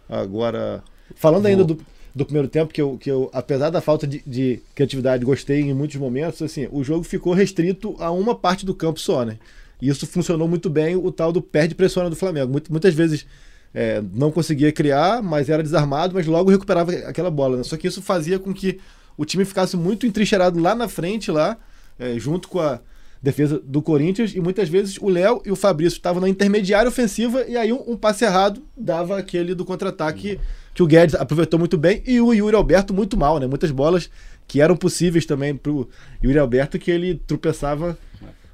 [0.09, 0.83] Agora,
[1.15, 1.79] falando ainda do,
[2.15, 5.75] do primeiro tempo, que eu, que eu, apesar da falta de, de criatividade, gostei em
[5.75, 9.37] muitos momentos, assim, o jogo ficou restrito a uma parte do campo só, né?
[9.83, 12.53] E isso funcionou muito bem, o tal do perde pressiona do Flamengo.
[12.53, 13.27] Muito- muitas vezes
[13.75, 17.57] é, não conseguia criar, mas era desarmado, mas logo recuperava aquela bola.
[17.57, 17.65] Né?
[17.65, 18.79] Só que isso fazia com que
[19.17, 21.59] o time ficasse muito entrincheirado lá na frente, lá,
[21.99, 22.81] é, junto com a
[23.21, 27.45] defesa do Corinthians, e muitas vezes o Léo e o Fabrício estavam na intermediária ofensiva,
[27.49, 30.39] e aí um, um passe errado dava aquele do contra-ataque
[30.75, 33.47] que o Guedes aproveitou muito bem, e o Yuri Alberto muito mal, né?
[33.47, 34.11] Muitas bolas
[34.47, 35.89] que eram possíveis também pro
[36.23, 37.97] Yuri Alberto, que ele tropeçava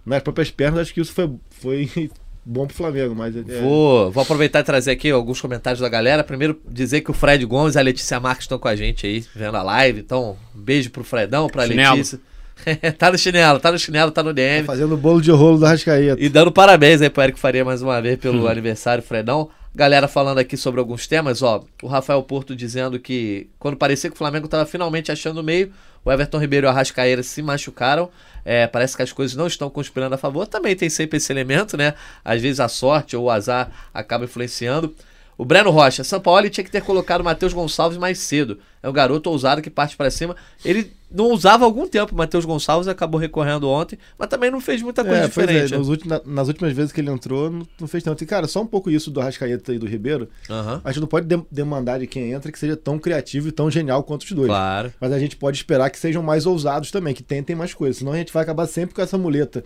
[0.05, 2.11] nas próprias pernas, acho que isso foi, foi
[2.45, 3.35] bom pro Flamengo, mas...
[3.37, 6.23] é- Vou, vou aproveitar e trazer aqui alguns comentários da galera.
[6.23, 9.25] Primeiro, dizer que o Fred Gomes e a Letícia Marques estão com a gente aí,
[9.35, 10.01] vendo a live.
[10.01, 11.97] Então, um beijo pro Fredão, pra Chinelo.
[11.97, 12.21] Letícia.
[12.99, 14.67] tá no chinelo, tá no chinelo, tá no Tá DM.
[14.67, 16.21] fazendo bolo de rolo do Arrascaeta.
[16.23, 19.49] E dando parabéns aí pro Eric Faria mais uma vez pelo aniversário, Fredão.
[19.73, 21.65] Galera falando aqui sobre alguns temas, ó.
[21.81, 25.73] O Rafael Porto dizendo que quando parecia que o Flamengo estava finalmente achando o meio,
[26.05, 28.11] o Everton Ribeiro e o Arrascaeira se machucaram.
[28.45, 30.47] É, parece que as coisas não estão conspirando a favor.
[30.47, 31.95] Também tem sempre esse elemento, né?
[32.25, 34.93] Às vezes a sorte ou o azar acaba influenciando.
[35.41, 38.59] O Breno Rocha, São Paulo tinha que ter colocado o Matheus Gonçalves mais cedo.
[38.83, 40.37] É um garoto ousado que parte para cima.
[40.63, 44.61] Ele não usava há algum tempo o Matheus Gonçalves, acabou recorrendo ontem, mas também não
[44.61, 45.75] fez muita coisa É, é, diferente.
[45.75, 48.23] nos últimos- na- nas últimas vezes que ele entrou, não, não fez tanto.
[48.23, 50.29] E, cara, só um pouco isso do Arrascaeta e do Ribeiro.
[50.51, 53.53] Aham, A gente não pode dem- demandar de quem entra que seja tão criativo e
[53.53, 54.49] tão genial quanto os dois.
[54.49, 54.93] claro.
[55.01, 57.97] Mas a gente pode esperar que sejam mais ousados também, que tentem mais coisas.
[57.97, 59.65] Senão a gente vai acabar sempre com essa muleta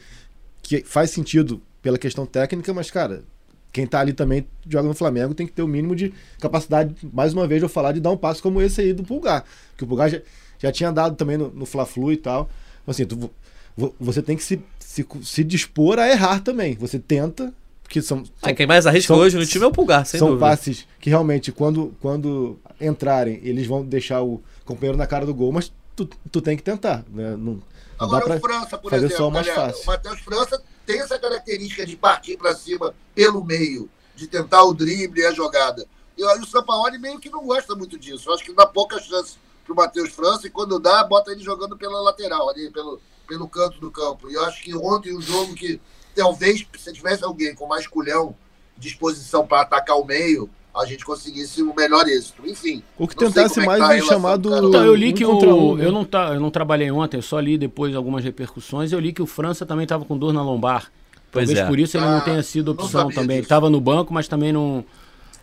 [0.63, 3.25] que faz sentido pela questão técnica, mas, cara,
[3.75, 7.35] quem tá ali também joga no Flamengo tem que ter o mínimo de capacidade, mais
[7.35, 9.45] uma vez, eu falar, de dar um passo como esse aí do Pulgar.
[9.77, 10.21] Que o Pulgar já,
[10.61, 12.49] já tinha dado também no, no Fla-Flu e tal.
[12.87, 13.31] Assim, tu-
[13.77, 16.75] vo- você tem que se, se, se dispor a errar também.
[16.77, 19.73] Você tenta, porque são, são Aí quem mais arrisca são- hoje no time é o
[19.73, 20.47] Pulgar, sem são dúvida.
[20.47, 25.51] passes que realmente, quando, quando entrarem, eles vão deixar o companheiro na cara do gol,
[25.51, 27.05] mas tu, tu tem que tentar.
[27.13, 27.31] Né?
[27.31, 27.55] Não, não
[27.99, 29.83] dá Agora pra o França, por fazer exemplo, só o mais galera, fácil.
[29.83, 34.75] o Matheus França tem essa característica de partir para cima pelo meio, de tentar o
[34.75, 35.87] drible e a jogada.
[36.17, 38.29] E aí o Sampaoli meio que não gosta muito disso.
[38.29, 41.77] Eu acho que dá pouca chance pro Matheus França e quando dá, bota ele jogando
[41.77, 44.31] pela lateral, ali pelo, pelo canto do campo.
[44.31, 45.81] E eu acho que ontem o jogo que
[46.15, 48.37] talvez se tivesse alguém com mais culhão,
[48.77, 52.43] disposição para atacar o meio, a gente conseguisse o melhor êxito.
[52.47, 54.51] Enfim, Ou que Não tentasse é mais tá um relação chamado.
[54.51, 54.67] cara.
[54.67, 55.31] Então, eu li que o.
[55.39, 55.87] um, né?
[55.87, 58.93] eu, não tá, eu não trabalhei ontem, eu só li depois algumas repercussões.
[58.93, 60.91] Eu li que o França também estava com dor na lombar.
[61.31, 61.69] Pois Talvez é.
[61.69, 63.37] por isso ele não Ah, tenha sido não opção também.
[63.37, 63.47] Ele disso.
[63.47, 64.85] estava no banco, mas também não.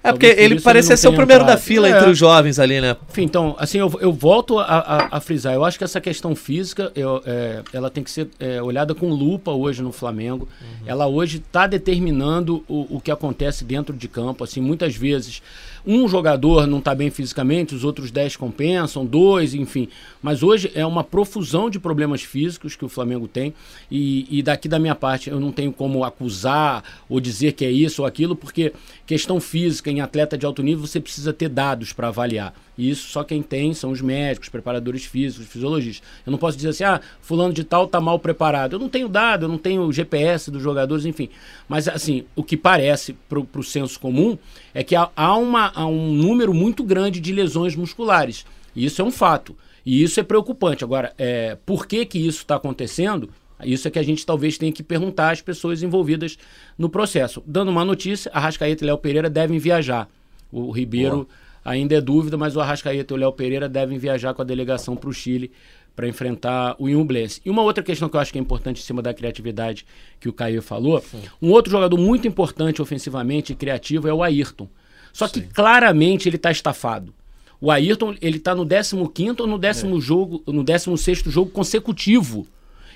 [0.03, 1.63] É porque ele parecia ser o primeiro da entrado.
[1.63, 1.91] fila É.
[1.91, 2.97] entre os jovens ali, né?
[3.09, 5.53] Enfim, então, assim, eu, eu volto a, a- a frisar.
[5.53, 9.09] Eu acho que essa questão física, eu, é, ela tem que ser é, olhada com
[9.09, 10.47] lupa hoje no Flamengo.
[10.87, 14.43] Ela hoje está determinando o, o que acontece dentro de campo.
[14.43, 15.41] Assim, muitas vezes
[15.85, 19.87] um jogador não está bem fisicamente, os outros 10 compensam, dois, enfim.
[20.21, 23.53] Mas hoje é uma profusão de problemas físicos que o Flamengo tem.
[23.89, 27.71] E, e daqui da minha parte, eu não tenho como acusar ou dizer que é
[27.71, 28.73] isso ou aquilo, porque
[29.05, 32.53] questão física em atleta de alto nível você precisa ter dados para avaliar.
[32.77, 36.07] E isso só quem tem são os médicos, preparadores físicos, fisiologistas.
[36.25, 38.73] Eu não posso dizer assim, ah, fulano de tal tá mal preparado.
[38.73, 41.29] Eu não tenho dado, eu não tenho GPS dos jogadores, enfim.
[41.67, 44.37] Mas assim, o que parece pro, pro senso comum
[44.73, 48.45] é que há, há uma, há um número muito grande de lesões musculares.
[48.75, 49.55] Isso é um fato.
[49.85, 50.83] E isso é preocupante.
[50.83, 53.29] Agora, é, por que que isso está acontecendo?
[53.63, 56.37] Isso é que a gente talvez tenha que perguntar às pessoas envolvidas
[56.77, 57.43] no processo.
[57.45, 60.07] Dando uma notícia, Arrascaeta e Léo Pereira devem viajar.
[60.51, 61.27] O Ribeiro
[61.63, 64.95] ainda é dúvida, mas o Arrascaeta e o Léo Pereira devem viajar com a delegação
[64.95, 65.51] para o Chile
[65.95, 67.41] para enfrentar o Inhublense.
[67.45, 69.85] E uma outra questão que eu acho que é importante em cima da criatividade
[70.19, 71.03] que o Caio falou,
[71.41, 74.67] um outro jogador muito importante ofensivamente e criativo é o Ayrton.
[75.13, 77.13] Só que claramente ele está estafado.
[77.59, 82.47] O Ayrton, ele tá no 15º ou no décimo jogo, no 16º jogo consecutivo.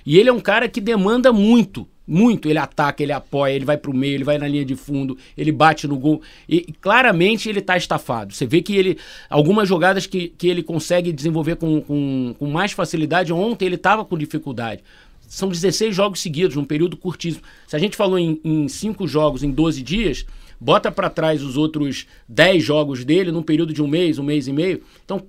[0.04, 2.50] E ele é um cara que demanda muito, muito.
[2.50, 5.52] Ele ataca, ele apoia, ele vai pro meio, ele vai na linha de fundo, ele
[5.52, 6.22] bate no gol.
[6.50, 8.34] E claramente ele tá estafado.
[8.34, 8.98] Você vê que ele.
[9.30, 13.32] Algumas jogadas que, que ele consegue desenvolver com, com, com mais facilidade.
[13.32, 14.84] Ontem ele tava com dificuldade.
[15.28, 17.44] São 16 jogos seguidos, num período curtíssimo.
[17.68, 20.26] Se a gente falou em, em 5 jogos em 12 dias,
[20.60, 24.48] bota para trás os outros 10 jogos dele num período de um mês, um mês
[24.48, 24.82] e meio.
[25.04, 25.24] Então,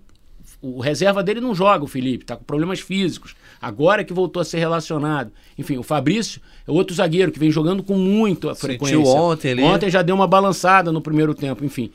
[0.62, 3.36] o reserva dele não joga, o Felipe, tá com problemas físicos.
[3.60, 5.30] Agora que voltou a ser relacionado.
[5.58, 8.98] Enfim, o Fabrício é outro zagueiro que vem jogando com muita frequência.
[8.98, 9.62] ontem ali.
[9.62, 11.90] Ontem já deu uma balançada no primeiro tempo, enfim.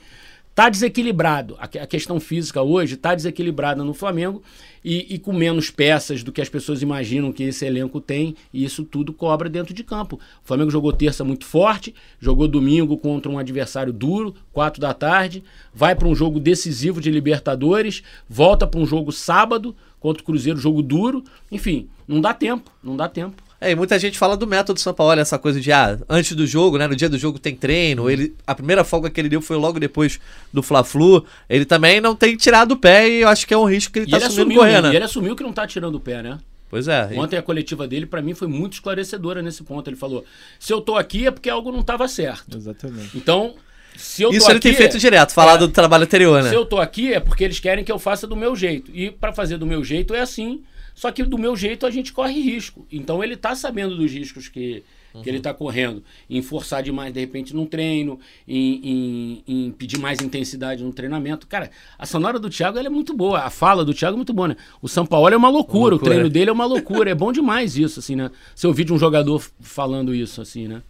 [0.54, 1.56] Tá desequilibrado.
[1.60, 4.44] A questão física hoje tá desequilibrada no Flamengo
[4.84, 8.64] e, e com menos peças do que as pessoas imaginam que esse elenco tem, e
[8.64, 10.16] isso tudo cobra dentro de campo.
[10.16, 15.44] O Flamengo jogou terça muito forte, jogou domingo contra um adversário duro, quatro da tarde,
[15.74, 20.60] vai para um jogo decisivo de Libertadores, volta para um jogo sábado contra o Cruzeiro,
[20.60, 21.24] jogo duro.
[21.52, 23.42] Enfim, não dá tempo, não dá tempo.
[23.64, 26.48] É, e muita gente fala do método São Paulo, essa coisa de, ah, antes do
[26.48, 29.40] jogo, né, no dia do jogo tem treino, ele, a primeira folga que ele deu
[29.40, 30.20] foi logo depois
[30.52, 33.66] do Fla-Flu, ele também não tem tirado o pé e eu acho que é um
[33.66, 34.84] risco que ele E tá ele assumindo assumiu, correndo.
[34.86, 34.88] né?
[34.90, 34.94] né?
[34.94, 36.40] E ele assumiu que não tá tirando o pé, né?
[36.72, 37.10] Pois é.
[37.14, 39.88] e- Ontem a coletiva dele, pra mim, foi muito esclarecedora nesse ponto.
[39.90, 40.26] Ele falou:
[40.58, 42.58] se eu tô aqui é porque algo não estava certo.
[42.58, 43.16] Exatamente.
[43.16, 43.54] Então,
[43.96, 46.42] se eu Isso tô ele tem aqui, feito é- direto, falado é, do trabalho anterior,
[46.42, 46.50] né?
[46.50, 48.90] Se eu tô aqui é porque eles querem que eu faça do meu jeito.
[48.96, 50.64] E para fazer do meu jeito é assim.
[50.94, 52.86] Só que do meu jeito a gente corre risco.
[52.92, 54.84] Então ele tá sabendo dos riscos que,
[55.24, 56.04] que ele tá correndo.
[56.30, 61.48] Em forçar demais, de repente, num treino, em, em- em pedir mais intensidade no treinamento.
[61.48, 63.40] Cara, a sonora do Thiago é muito boa.
[63.40, 64.56] A fala do Thiago é muito boa, né?
[64.82, 66.12] O São Paulo é uma loucura, Uma loucura.
[66.12, 67.10] o treino dele é uma loucura.
[67.10, 68.30] é bom demais isso, assim, né?
[68.56, 70.82] Você ouvir de um jogador falando isso, assim, né?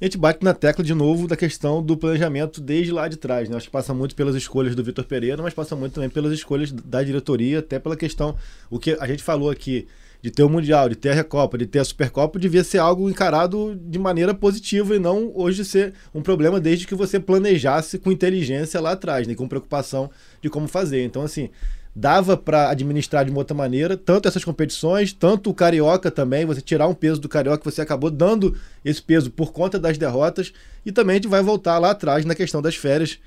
[0.00, 3.48] A gente bate na tecla de novo da questão do planejamento desde lá de trás.
[3.48, 3.56] Né?
[3.56, 6.72] Acho que passa muito pelas escolhas do Vitor Pereira, mas passa muito também pelas escolhas
[6.72, 8.36] da diretoria, até pela questão.
[8.68, 9.86] O que a gente falou aqui
[10.20, 13.10] de ter o Mundial, de ter a Recopa, de ter a Supercopa, devia ser algo
[13.10, 18.10] encarado de maneira positiva e não hoje ser um problema desde que você planejasse com
[18.10, 19.34] inteligência lá atrás, né?
[19.34, 21.04] com preocupação de como fazer.
[21.04, 21.50] Então, assim,
[21.94, 26.60] dava para administrar de uma outra maneira, tanto essas competições, tanto o Carioca também, você
[26.60, 30.52] tirar um peso do Carioca, você acabou dando esse peso por conta das derrotas,
[30.84, 33.18] e também a gente vai voltar lá atrás na questão das férias,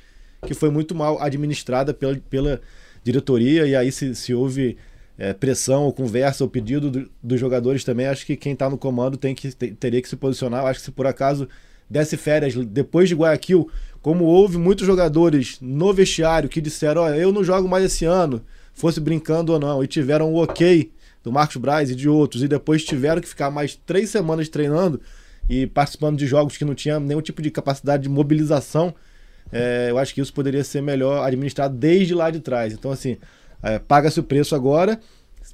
[0.46, 2.62] que foi muito mal administrada pela, pela
[3.04, 4.78] diretoria, e aí se, se houve
[5.18, 8.78] é, pressão ou conversa ou pedido do, dos jogadores também, acho que quem está no
[8.78, 11.48] comando tem que, ter, teria que se posicionar, acho que se por acaso
[11.90, 13.70] desse férias depois de Guayaquil,
[14.02, 18.44] como houve muitos jogadores no vestiário que disseram, olha, eu não jogo mais esse ano,
[18.78, 20.92] fosse brincando ou não, e tiveram o ok
[21.24, 25.02] do Marcos Braz e de outros, e depois tiveram que ficar mais três semanas treinando
[25.50, 28.94] e participando de jogos que não tinha nenhum tipo de capacidade de mobilização,
[29.52, 32.72] é, eu acho que isso poderia ser melhor administrado desde lá de trás.
[32.72, 33.18] Então, assim,
[33.63, 35.00] é, paga-se o preço agora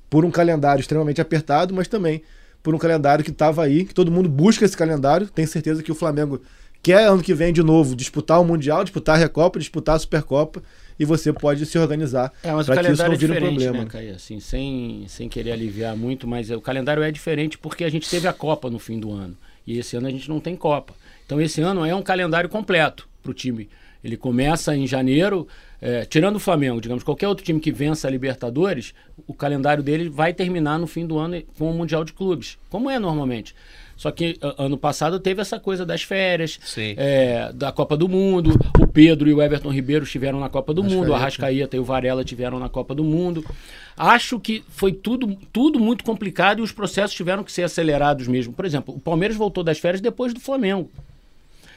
[0.10, 2.24] por um calendário extremamente apertado, mas também
[2.62, 5.28] por um calendário que estava aí, que todo mundo busca esse calendário.
[5.28, 6.42] Tenho certeza que o Flamengo
[6.82, 10.62] quer ano que vem de novo disputar o Mundial, disputar a Recopa, disputar a Supercopa
[11.04, 13.78] e você pode se organizar é, para que isso não vire é um problema.
[13.80, 14.16] Né, Caio?
[14.16, 18.28] Assim, sem, sem querer aliviar muito, mas o calendário é diferente porque a gente teve
[18.28, 19.38] a Copa no fim do ano.
[19.68, 20.94] E esse ano a gente não tem Copa.
[21.26, 23.70] Então esse ano é um calendário completo para o time.
[24.04, 25.48] Ele começa em janeiro,
[25.82, 28.94] é, tirando o Flamengo, digamos, qualquer outro time que vença a Libertadores,
[29.26, 32.90] o calendário dele vai terminar no fim do ano com o Mundial de Clubes, como
[32.90, 33.56] é normalmente.
[33.96, 36.60] Só que ano passado teve essa coisa das férias,
[36.98, 38.60] é, da Copa do Mundo.
[38.80, 41.02] O Pedro e o Everton Ribeiro estiveram na Copa do Arrascaeta.
[41.02, 43.46] Mundo, o Arrascaeta e o Varela tiveram na Copa do Mundo.
[43.96, 48.52] Acho que foi tudo, tudo muito complicado e os processos tiveram que ser acelerados mesmo.
[48.52, 50.90] Por exemplo, o Palmeiras voltou das férias depois do Flamengo.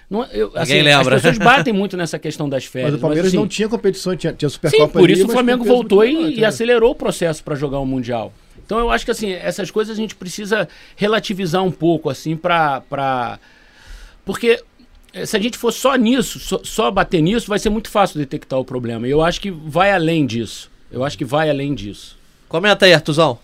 [0.09, 1.17] Não, eu, assim, lembra.
[1.17, 2.93] As pessoas batem muito nessa questão das férias.
[2.93, 4.87] Mas o Palmeiras mas, assim, não tinha competições, tinha, tinha Supercopa.
[4.87, 7.87] Sim, por ali, isso o Flamengo voltou e, e acelerou o processo para jogar o
[7.87, 8.33] Mundial.
[8.65, 12.81] Então eu acho que assim, essas coisas a gente precisa relativizar um pouco, assim, para.
[12.83, 13.41] Pra...
[14.25, 14.63] Porque
[15.13, 18.19] eh, se a gente for só nisso, só, só, bater nisso, vai ser muito fácil
[18.19, 19.09] detectar o problema.
[19.09, 20.71] E eu acho que vai além disso.
[20.91, 22.17] Eu acho que vai além disso.
[22.49, 23.39] Comenta aí, Artuzão.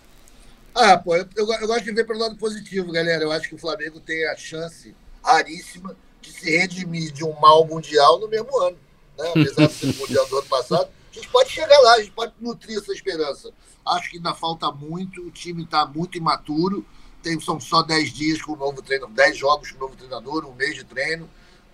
[0.73, 3.23] Ah, pô, eu, eu, eu gosto de ver pelo lado positivo, galera.
[3.23, 7.65] Eu acho que o Flamengo tem a chance raríssima de se redimir de um mal
[7.65, 8.77] mundial no mesmo ano.
[9.17, 9.29] Né?
[9.29, 12.11] Apesar de ser o mundial do ano passado, a gente pode chegar lá, a gente
[12.11, 13.51] pode nutrir essa esperança.
[13.85, 16.85] Acho que ainda falta muito, o time está muito imaturo.
[17.21, 20.45] Tem, são só 10 dias com o novo treinador, 10 jogos com o novo treinador,
[20.45, 21.29] um mês de treino.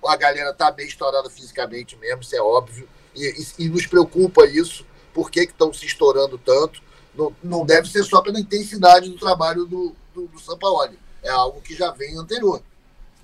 [0.05, 2.87] A galera está bem estourada fisicamente mesmo, isso é óbvio.
[3.15, 4.85] E, e, e nos preocupa isso.
[5.13, 6.81] Por que estão se estourando tanto?
[7.15, 10.97] Não, não deve ser só pela intensidade do trabalho do, do, do Sampaoli.
[11.23, 12.61] É algo que já vem anterior.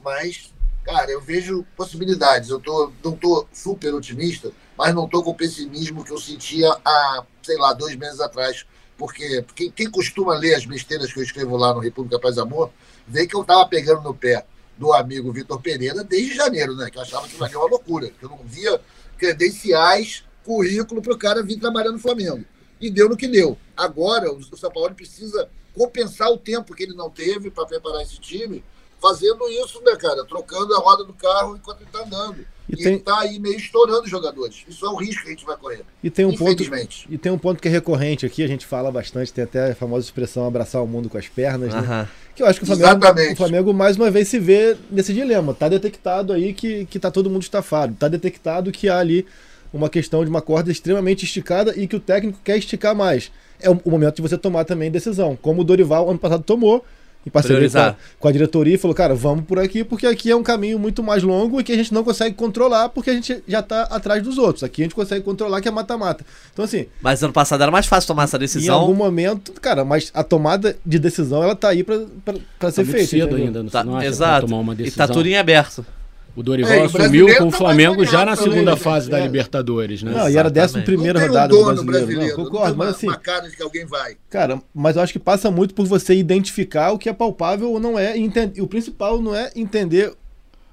[0.04, 0.54] Mas,
[0.86, 2.50] cara, eu vejo possibilidades.
[2.50, 6.72] Eu tô, não estou super otimista, mas não estou com o pessimismo que eu sentia
[6.86, 8.66] há, sei lá, dois meses atrás
[8.98, 12.40] porque quem, quem costuma ler as besteiras que eu escrevo lá no República Paz e
[12.40, 12.72] Amor,
[13.08, 14.46] vê que eu estava pegando no pé
[14.78, 16.90] do amigo Vitor Pereira desde janeiro, né?
[16.90, 18.80] Que eu achava que era uma loucura, que eu não via
[19.18, 22.46] credenciais, currículo para o cara vir trabalhar no Flamengo.
[22.80, 23.58] E deu no que deu.
[23.76, 28.20] Agora, o São Paulo precisa compensar o tempo que ele não teve para preparar esse
[28.20, 28.64] time,
[29.02, 30.26] fazendo isso, né, cara?
[30.26, 32.46] Trocando a roda do carro enquanto ele está andando.
[32.68, 33.00] E, e tem...
[33.00, 34.64] tá aí meio estourando os jogadores.
[34.68, 35.82] Isso é um risco que a gente vai correr.
[36.04, 36.64] E tem um ponto
[37.10, 39.76] E tem um ponto que é recorrente aqui, a gente fala bastante, tem até a
[39.76, 41.82] famosa expressão abraçar o mundo com as pernas, uh -huh.
[41.82, 42.10] né?
[42.36, 45.54] Que eu acho que o Flamengo, o Flamengo, mais uma vez se vê nesse dilema.
[45.54, 47.96] Tá detectado aí que, que tá todo mundo estafado.
[47.96, 49.26] Tá detectado que há ali
[49.72, 53.32] uma questão de uma corda extremamente esticada e que o técnico quer esticar mais.
[53.60, 56.84] É o momento de você tomar também decisão, como o Dorival ano passado tomou
[57.26, 60.30] em parceria com a, com a, diretoria e falou, cara, vamos por aqui, porque aqui
[60.30, 63.14] é um caminho muito mais longo e que a gente não consegue controlar porque a
[63.14, 64.64] gente já tá atrás dos outros.
[64.64, 66.24] Aqui a gente consegue controlar que é mata-mata.
[66.54, 66.86] Então, assim.
[67.02, 68.76] Mas ano passado era mais fácil tomar essa decisão.
[68.76, 72.72] Em algum momento, cara, mas a tomada de decisão ela tá aí pra, pra, pra
[72.72, 73.08] ser tá feita.
[73.08, 74.48] cedo ainda, não, tá, não acha, Exato.
[74.48, 75.04] Tomar uma decisão.
[75.04, 75.86] E tá tudo em aberto.
[76.36, 78.78] O Dorival é, assumiu com o tá Flamengo já na segunda né?
[78.78, 79.24] fase da é.
[79.24, 80.12] Libertadores, né?
[80.12, 81.86] Não, e era a décima primeira rodada do brasileiro.
[81.86, 82.38] brasileiro.
[82.38, 83.08] Não, concordo, não mas assim.
[83.08, 84.18] Uma cara de que alguém vai.
[84.30, 87.80] Cara, mas eu acho que passa muito por você identificar o que é palpável ou
[87.80, 88.18] não é.
[88.18, 90.14] E o principal não é entender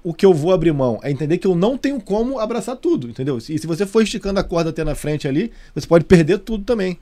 [0.03, 3.07] o que eu vou abrir mão, é entender que eu não tenho como abraçar tudo,
[3.07, 3.37] entendeu?
[3.37, 6.65] E se você for esticando a corda até na frente ali, você pode perder tudo
[6.65, 6.99] também.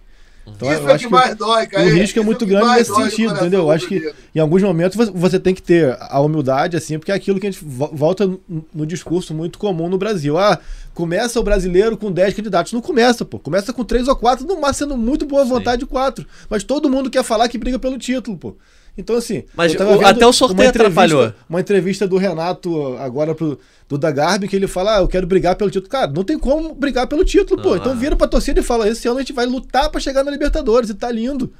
[0.47, 1.85] Então, Isso eu é acho que mais dói, cara.
[1.85, 3.61] O risco é muito grande nesse sentido, entendeu?
[3.61, 7.15] Eu acho que em alguns momentos você tem que ter a humildade, assim, porque é
[7.15, 8.29] aquilo que a gente volta
[8.73, 10.37] no discurso muito comum no Brasil.
[10.37, 10.59] Ah,
[10.93, 12.73] começa o brasileiro com 10 candidatos.
[12.73, 13.37] Não começa, pô.
[13.37, 15.87] Começa com 3 ou 4, no máximo sendo muito boa vontade, Sim.
[15.87, 16.25] 4.
[16.49, 18.55] Mas todo mundo quer falar que briga pelo título, pô.
[18.97, 19.43] Então, assim.
[19.55, 21.33] Mas o- até o sorteio uma atrapalhou.
[21.49, 25.25] Uma entrevista do Renato agora pro do da Garbi, que ele fala: Ah, eu quero
[25.25, 25.89] brigar pelo título.
[25.89, 27.69] Cara, não tem como brigar pelo título, pô.
[27.69, 30.23] Não, Então vira pra torcida e fala: esse ano a gente vai lutar pra chegar
[30.23, 31.51] na Libertadores, e tá lindo.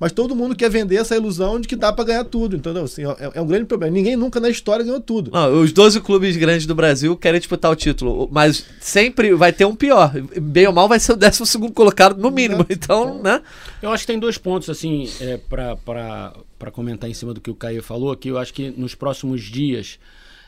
[0.00, 2.56] Mas todo mundo quer vender essa ilusão de que dá pra ganhar tudo.
[2.56, 2.84] Entendeu?
[2.84, 3.92] Assim, é, é um grande problema.
[3.92, 5.30] Ninguém nunca na história ganhou tudo.
[5.30, 9.66] Não, os 12 clubes grandes do Brasil querem disputar o título, mas sempre vai ter
[9.66, 10.10] um pior.
[10.40, 11.42] Bem ou mal vai ser o 12
[11.74, 12.62] colocado no mínimo.
[12.68, 12.72] Exato.
[12.72, 13.42] Então, né?
[13.82, 17.54] Eu acho que tem dois pontos, assim, é, para comentar em cima do que o
[17.54, 19.98] Caio falou, que eu acho que nos próximos dias,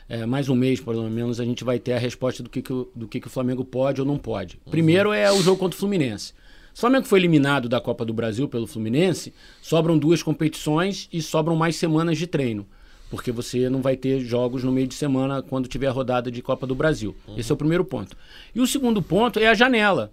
[0.09, 2.73] é, mais um mês pelo menos, a gente vai ter a resposta do que, que,
[2.73, 4.59] o- do que, que o Flamengo pode ou não pode.
[4.69, 6.33] Primeiro é o jogo contra o Fluminense.
[6.75, 11.55] O Flamengo foi eliminado da Copa do Brasil pelo Fluminense, sobram duas competições e sobram
[11.55, 12.65] mais semanas de treino.
[13.11, 16.41] Porque você não vai ter jogos no meio de semana quando tiver a rodada de
[16.41, 17.15] Copa do Brasil.
[17.37, 18.17] Esse é o primeiro ponto.
[18.55, 20.11] E o segundo ponto é a janela.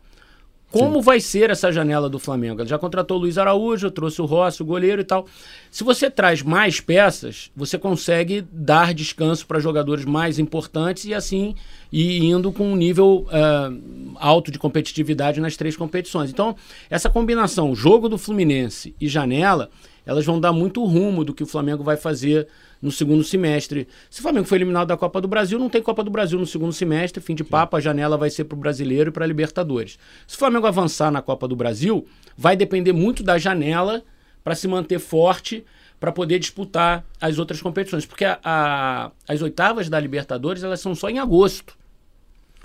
[0.70, 2.60] Como vai ser essa janela do Flamengo?
[2.60, 5.26] Ele já contratou o Luiz Araújo, trouxe o Rossi, o goleiro e tal.
[5.68, 11.56] Se você traz mais peças, você consegue dar descanso para jogadores mais importantes e assim
[11.92, 13.72] ir indo com um nível ah,
[14.16, 16.30] alto de competitividade nas três competições.
[16.30, 16.54] Então,
[16.88, 19.70] essa combinação, jogo do Fluminense e janela,
[20.10, 22.48] elas vão dar muito rumo do que o Flamengo vai fazer
[22.82, 23.86] no segundo semestre.
[24.10, 26.46] Se o Flamengo foi eliminado da Copa do Brasil, não tem Copa do Brasil no
[26.46, 29.28] segundo semestre, fim de papo, a janela vai ser para o Brasileiro e para a
[29.28, 29.98] Libertadores.
[30.26, 32.04] Se o Flamengo avançar na Copa do Brasil,
[32.36, 34.02] vai depender muito da janela
[34.42, 35.64] para se manter forte
[36.00, 40.92] para poder disputar as outras competições, porque a- a- as oitavas da Libertadores elas são
[40.92, 41.78] só em agosto.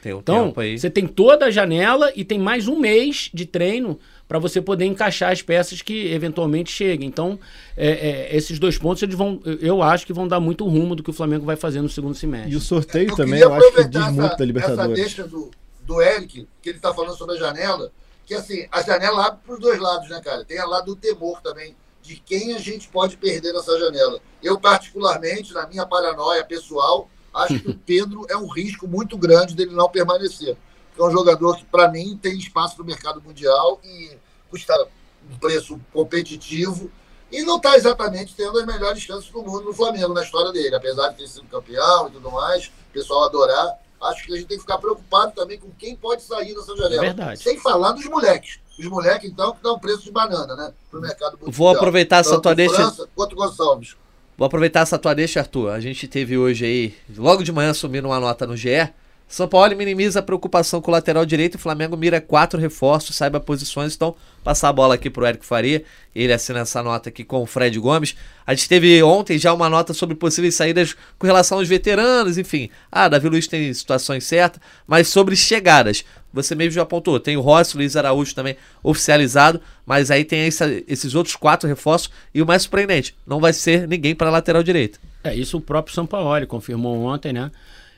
[0.05, 0.77] Tem um Então, tempo aí.
[0.77, 4.85] você tem toda a janela e tem mais um mês de treino para você poder
[4.85, 7.07] encaixar as peças que eventualmente cheguem.
[7.07, 7.39] Então,
[7.75, 7.89] é,
[8.31, 11.09] é, esses dois pontos eles vão, eu- acho que vão dar muito rumo do que
[11.09, 12.51] o Flamengo vai fazer no segundo semestre.
[12.53, 14.99] E o sorteio Eu também, eu acho que diz muito essa, da Libertadores.
[14.99, 15.49] Essa deixa do,
[15.81, 17.91] do Eric, que ele está falando sobre a janela,
[18.27, 20.45] que assim, a janela abre para os dois lados, né, cara?
[20.45, 24.19] Tem a lado do temor também, de quem a gente pode perder nessa janela.
[24.43, 29.55] Eu, particularmente, na minha paranoia pessoal, acho que o Pedro é um risco muito grande
[29.55, 30.57] dele não permanecer.
[30.89, 34.11] Porque é um jogador que, para mim, tem espaço no mercado mundial e
[34.49, 34.87] custa
[35.29, 36.89] um preço competitivo
[37.31, 40.75] e não está exatamente tendo as melhores chances do mundo no Flamengo, na história dele.
[40.75, 43.79] Apesar de ter sido campeão e tudo mais, o pessoal adorar.
[44.01, 46.95] Acho que a gente tem que ficar preocupado também com quem pode sair dessa janela.
[46.95, 47.41] É verdade.
[47.41, 48.59] Sem falar dos moleques.
[48.77, 50.73] Os moleques, então, que dão preço de banana, né?
[50.91, 51.51] Pro mercado mundial.
[51.51, 52.75] Vou aproveitar essa tua deixa.
[52.75, 53.95] França quanto Gonçalves.
[54.37, 55.69] Vou aproveitar essa tua deixa, Arthur.
[55.69, 58.89] A gente teve hoje aí, logo de manhã, subindo uma nota no GE.
[59.27, 61.55] São Paulo minimiza a preocupação com o lateral direito.
[61.55, 63.95] O Flamengo mira quatro reforços, saiba posições.
[63.95, 65.83] Então, passar a bola aqui pro Eric Faria.
[66.15, 68.15] Ele assina essa nota aqui com o Fred Gomes.
[68.45, 72.69] A gente teve ontem já uma nota sobre possíveis saídas com relação aos veteranos, enfim.
[72.91, 76.05] Ah, Davi Luiz tem situações certas, mas sobre chegadas.
[76.31, 80.41] Você mesmo já apontou, tem o Rossi, o Luiz Araújo também oficializado, mas aí tem
[80.41, 84.61] essa- esses outros quatro reforços e o mais surpreendente, não vai ser ninguém para lateral
[84.61, 84.99] direito.
[85.23, 87.49] É, isso o próprio Sampaoli confirmou ontem, né?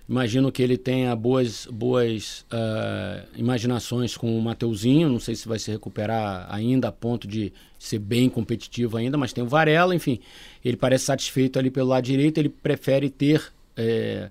[0.09, 5.09] Imagino que ele tenha boas, boas ah, imaginações com o Mateuzinho.
[5.09, 9.33] Não sei se vai se recuperar ainda a ponto de ser bem competitivo ainda, mas
[9.33, 10.19] tem o Varela, enfim.
[10.63, 12.37] Ele parece satisfeito ali pelo lado direito.
[12.37, 14.29] Ele prefere ter é,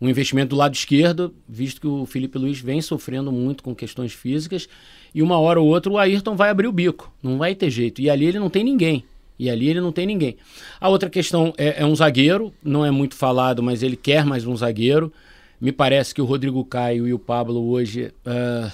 [0.00, 4.12] um investimento do lado esquerdo, visto que o Felipe Luiz vem sofrendo muito com questões
[4.12, 4.68] físicas.
[5.14, 7.12] E uma hora ou outra o Ayrton vai abrir o bico.
[7.22, 8.02] Não vai ter jeito.
[8.02, 9.04] E ali ele não tem ninguém.
[9.38, 10.36] E ali ele não tem ninguém.
[10.80, 14.46] A outra questão é, é um zagueiro, não é muito falado, mas ele quer mais
[14.46, 15.12] um zagueiro.
[15.60, 18.70] Me parece que o Rodrigo Caio e o Pablo hoje ah,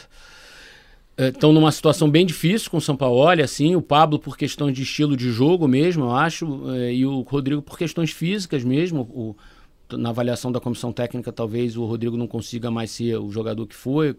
[1.16, 5.16] estão numa situação bem difícil com o Sampaoli, assim, o Pablo por questões de estilo
[5.16, 9.02] de jogo mesmo, eu acho, eh, e o Rodrigo por questões físicas mesmo.
[9.02, 9.36] O-
[9.96, 13.74] na avaliação da comissão técnica, talvez o Rodrigo não consiga mais ser o jogador que
[13.74, 14.16] foi,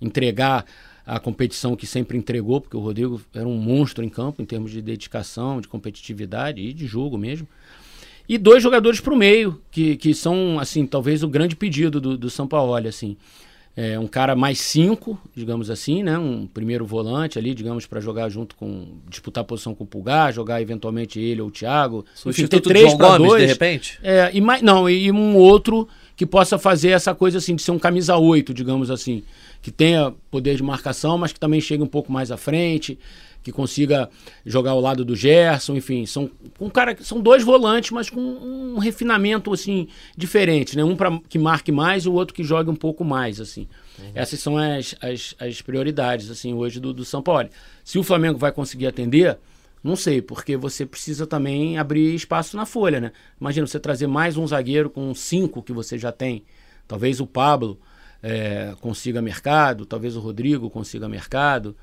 [0.00, 0.64] entregar
[1.08, 4.70] a competição que sempre entregou, porque o Rodrigo era um monstro em campo em termos
[4.70, 7.48] de dedicação, de competitividade e de jogo mesmo.
[8.28, 12.18] E dois jogadores para o meio, que, que são, assim, talvez o grande pedido do,
[12.18, 13.16] do São Paulo, assim.
[13.74, 16.18] É, um cara mais cinco, digamos assim, né?
[16.18, 18.98] Um primeiro volante ali, digamos, para jogar junto com.
[19.08, 22.04] disputar a posição com o Pulgar, jogar eventualmente ele ou o Thiago.
[22.26, 23.40] Enfim, ter três para dois.
[23.40, 23.98] de repente?
[24.02, 27.70] É, e mais, não, e um outro que possa fazer essa coisa assim, de ser
[27.70, 29.22] um camisa 8, digamos assim.
[29.60, 32.98] Que tenha poder de marcação, mas que também chegue um pouco mais à frente,
[33.42, 34.10] que consiga
[34.44, 36.06] jogar ao lado do Gerson, enfim.
[36.06, 36.30] São,
[36.60, 40.84] um cara, são dois volantes, mas com um refinamento assim diferente, né?
[40.84, 43.66] Um para que marque mais e o outro que jogue um pouco mais, assim.
[44.14, 47.48] Essas são as, as, as prioridades, assim, hoje do, do São Paulo.
[47.84, 49.38] Se o Flamengo vai conseguir atender,
[49.82, 53.12] não sei, porque você precisa também abrir espaço na folha, né?
[53.40, 56.44] Imagina você trazer mais um zagueiro com cinco que você já tem.
[56.86, 57.78] Talvez o Pablo
[58.22, 61.76] eh, consiga mercado, talvez o Rodrigo consiga mercado.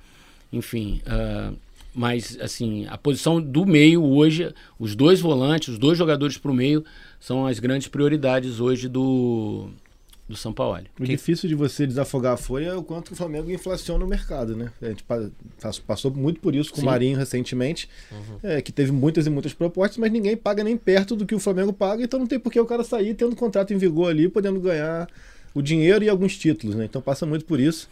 [0.52, 1.52] Enfim, ah,
[1.96, 6.54] mas, assim, a posição do meio hoje, os dois volantes, os dois jogadores para o
[6.54, 6.84] meio,
[7.22, 9.70] são as grandes prioridades hoje do,
[10.28, 10.82] do São Paulo.
[11.00, 11.08] O que...
[11.08, 14.74] difícil de você desafogar a folha é o quanto o Flamengo inflaciona o mercado, né?
[14.82, 15.06] A gente
[15.88, 16.84] passou muito por isso com Sim.
[16.84, 18.40] o Marinho recentemente, uhum.
[18.44, 21.40] é, que teve muitas e muitas propostas, mas ninguém paga nem perto do que o
[21.40, 24.28] Flamengo paga, então não tem por que o cara sair tendo contrato em vigor ali,
[24.28, 25.08] podendo ganhar
[25.56, 26.86] o dinheiro e alguns títulos, né?
[26.86, 27.90] Então passa muito por isso.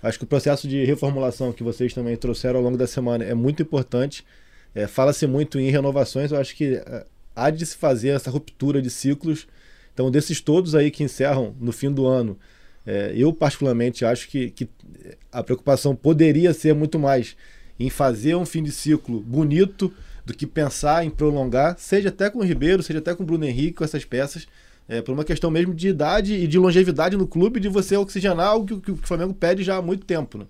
[0.00, 3.34] Acho que o processo de reformulação que vocês também trouxeram ao longo da semana é
[3.34, 4.24] muito importante.
[4.72, 8.80] É, Fala-se muito em renovações, eu acho que é, há de se fazer essa ruptura
[8.80, 9.48] de ciclos
[9.98, 12.38] então, desses todos aí que encerram no fim do ano,
[12.86, 14.68] é, eu particularmente acho que, que
[15.32, 17.36] a preocupação poderia ser muito mais
[17.80, 19.92] em fazer um fim de ciclo bonito
[20.24, 23.44] do que pensar em prolongar, seja até com o Ribeiro, seja até com o Bruno
[23.44, 24.46] Henrique, com essas peças,
[24.88, 28.46] é, por uma questão mesmo de idade e de longevidade no clube, de você oxigenar
[28.46, 30.38] algo que, que o Flamengo pede já há muito tempo.
[30.38, 30.46] Né?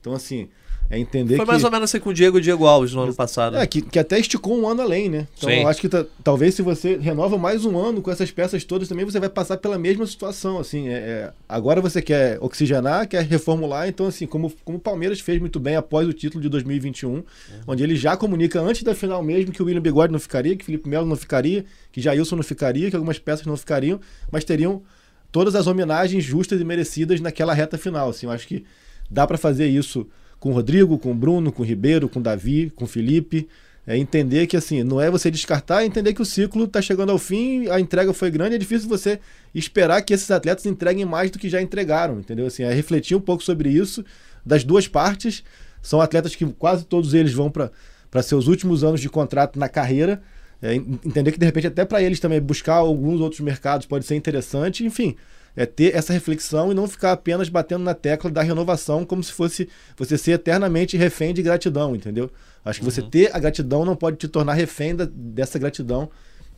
[0.00, 0.48] Então, assim,
[0.90, 3.14] é entender Foi mais ou menos assim com o Diego e Diego Alves no ano
[3.14, 3.56] passado.
[3.56, 5.28] É, que, que até esticou um ano além, né?
[5.38, 5.60] Então Sim.
[5.60, 5.88] eu acho que
[6.24, 9.56] talvez se você renova mais um ano com essas peças todas, também você vai passar
[9.58, 10.88] pela mesma situação, assim.
[10.88, 15.38] É, é, agora você quer oxigenar, quer reformular, então assim, como, como o Palmeiras fez
[15.38, 17.24] muito bem após o título de 2021, uhum.
[17.68, 20.64] onde ele já comunica antes da final mesmo que o William Bigode não ficaria, que
[20.64, 24.42] o Felipe Melo não ficaria, que Jailson não ficaria, que algumas peças não ficariam, mas
[24.42, 24.82] teriam
[25.30, 28.26] todas as homenagens justas e merecidas naquela reta final, assim.
[28.26, 28.64] Eu acho que
[29.08, 30.08] dá para fazer isso
[30.40, 33.46] com o Rodrigo, com o Bruno, com o Ribeiro, com o Davi, com o Felipe.
[33.86, 37.10] É entender que assim, não é você descartar, é entender que o ciclo está chegando
[37.12, 39.20] ao fim, a entrega foi grande, é difícil você
[39.54, 42.46] esperar que esses atletas entreguem mais do que já entregaram, entendeu?
[42.46, 44.04] Assim, é refletir um pouco sobre isso
[44.44, 45.42] das duas partes.
[45.82, 50.22] São atletas que quase todos eles vão para seus últimos anos de contrato na carreira.
[50.62, 54.14] É, entender que de repente até para eles também buscar alguns outros mercados pode ser
[54.14, 55.16] interessante, enfim
[55.56, 59.32] é ter essa reflexão e não ficar apenas batendo na tecla da renovação como se
[59.32, 62.30] fosse você ser eternamente refém de gratidão, entendeu?
[62.64, 62.90] Acho que uhum.
[62.90, 66.10] você ter a gratidão não pode te tornar refém da, dessa gratidão.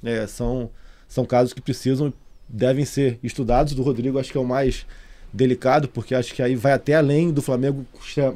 [0.04, 0.70] É, são,
[1.08, 2.12] são casos que precisam,
[2.48, 3.72] devem ser estudados.
[3.72, 4.84] Do Rodrigo, acho que é o mais
[5.32, 7.86] delicado, porque acho que aí vai até além do Flamengo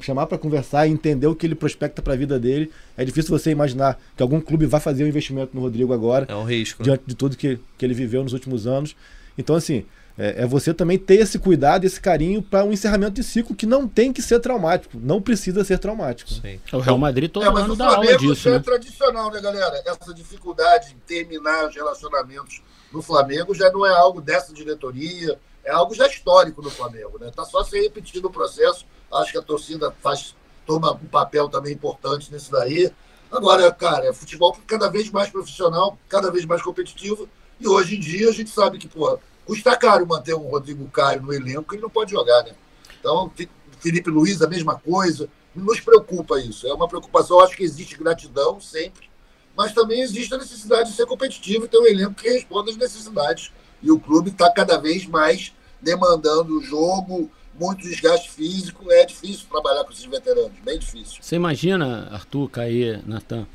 [0.00, 2.70] chamar para conversar e entender o que ele prospecta para a vida dele.
[2.96, 6.26] É difícil você imaginar que algum clube vá fazer um investimento no Rodrigo agora.
[6.28, 6.82] É um risco.
[6.82, 7.04] Diante né?
[7.08, 8.96] de tudo que, que ele viveu nos últimos anos.
[9.36, 9.84] Então, assim,
[10.18, 13.66] é, é você também ter esse cuidado, esse carinho para um encerramento de ciclo que
[13.66, 16.30] não tem que ser traumático, não precisa ser traumático.
[16.30, 16.60] Sim.
[16.72, 18.48] O Real Madrid todo é, mas ano dá aula disso.
[18.48, 18.58] É né?
[18.60, 19.82] tradicional, né, galera?
[19.84, 22.62] Essa dificuldade em terminar os relacionamentos
[22.92, 27.30] no Flamengo já não é algo dessa diretoria, é algo já histórico no Flamengo, né?
[27.34, 28.86] Tá só se repetindo o processo.
[29.12, 32.90] Acho que a torcida faz toma um papel também importante nisso daí.
[33.30, 37.28] Agora, cara, é futebol cada vez mais profissional, cada vez mais competitivo.
[37.60, 41.22] E hoje em dia a gente sabe que, pô, custa caro manter um Rodrigo Caio
[41.22, 42.50] no elenco, ele não pode jogar, né?
[42.98, 43.32] Então,
[43.78, 45.28] Felipe Luiz, a mesma coisa.
[45.54, 46.66] Nos preocupa isso.
[46.66, 47.40] É uma preocupação.
[47.40, 49.08] Acho que existe gratidão sempre,
[49.56, 52.76] mas também existe a necessidade de ser competitivo e ter um elenco que responda às
[52.76, 53.52] necessidades.
[53.82, 58.90] E o clube está cada vez mais demandando o jogo, muito desgaste físico.
[58.90, 61.18] É difícil trabalhar com esses veteranos, bem difícil.
[61.22, 63.46] Você imagina, Arthur, Caê, Natan,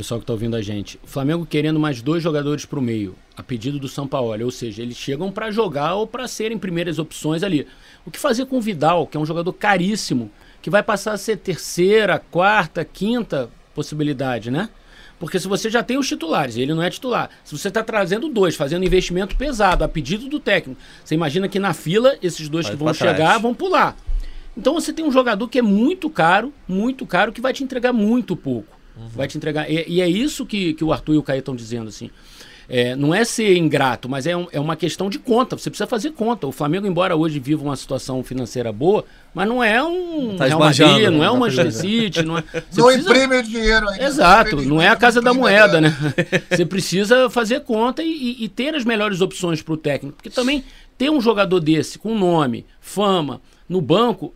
[0.00, 3.14] pessoal que está ouvindo a gente, o Flamengo querendo mais dois jogadores para o meio,
[3.36, 6.98] a pedido do São Paulo, ou seja, eles chegam para jogar ou para serem primeiras
[6.98, 7.66] opções ali.
[8.06, 10.30] O que fazer com o Vidal, que é um jogador caríssimo,
[10.62, 14.70] que vai passar a ser terceira, quarta, quinta possibilidade, né?
[15.18, 17.28] Porque se você já tem os titulares, ele não é titular.
[17.44, 21.58] Se você está trazendo dois, fazendo investimento pesado, a pedido do técnico, você imagina que
[21.58, 23.42] na fila, esses dois vai que vão chegar trás.
[23.42, 23.94] vão pular.
[24.56, 27.92] Então você tem um jogador que é muito caro, muito caro, que vai te entregar
[27.92, 28.79] muito pouco.
[28.96, 29.08] Uhum.
[29.08, 29.70] Vai te entregar.
[29.70, 32.10] E, e, é isso que, que o Arthur e o Caio estão dizendo, assim.
[32.72, 35.58] É, não é ser ingrato, mas é, um, é uma questão de conta.
[35.58, 36.46] Você precisa fazer conta.
[36.46, 40.60] O Flamengo, embora hoje viva uma situação financeira boa, mas não é um tá Real
[40.60, 42.44] Madrid, não é um Manchester City, não é.
[42.70, 43.10] Você não precisa...
[43.10, 44.04] imprime dinheiro ainda.
[44.04, 45.92] Exato, não é a casa da moeda, né?
[46.48, 50.62] Você precisa fazer conta e, e ter as melhores opções para o técnico, porque também
[50.96, 54.32] ter um jogador desse com nome, fama no banco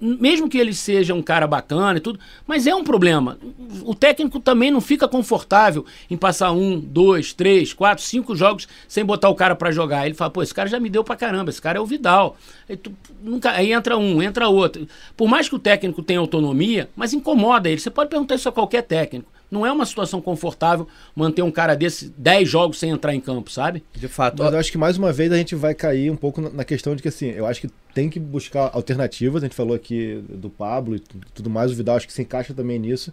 [0.00, 3.38] mesmo que ele seja um cara bacana e tudo, mas é um problema.
[3.84, 9.04] O técnico também não fica confortável em passar um, dois, três, quatro, cinco jogos sem
[9.04, 10.06] botar o cara para jogar.
[10.06, 12.36] Ele fala, pô, esse cara já me deu pra caramba, esse cara é o Vidal.
[12.68, 12.92] Aí, tu,
[13.22, 14.86] nunca, aí entra um, entra outro.
[15.16, 17.80] Por mais que o técnico tenha autonomia, mas incomoda ele.
[17.80, 19.37] Você pode perguntar isso a qualquer técnico.
[19.50, 23.50] Não é uma situação confortável manter um cara desse 10 jogos sem entrar em campo,
[23.50, 23.82] sabe?
[23.92, 24.42] De fato.
[24.42, 26.94] Mas eu acho que mais uma vez a gente vai cair um pouco na questão
[26.94, 29.42] de que assim, eu acho que tem que buscar alternativas.
[29.42, 31.00] A gente falou aqui do Pablo e
[31.34, 33.12] tudo mais, o Vidal acho que se encaixa também nisso.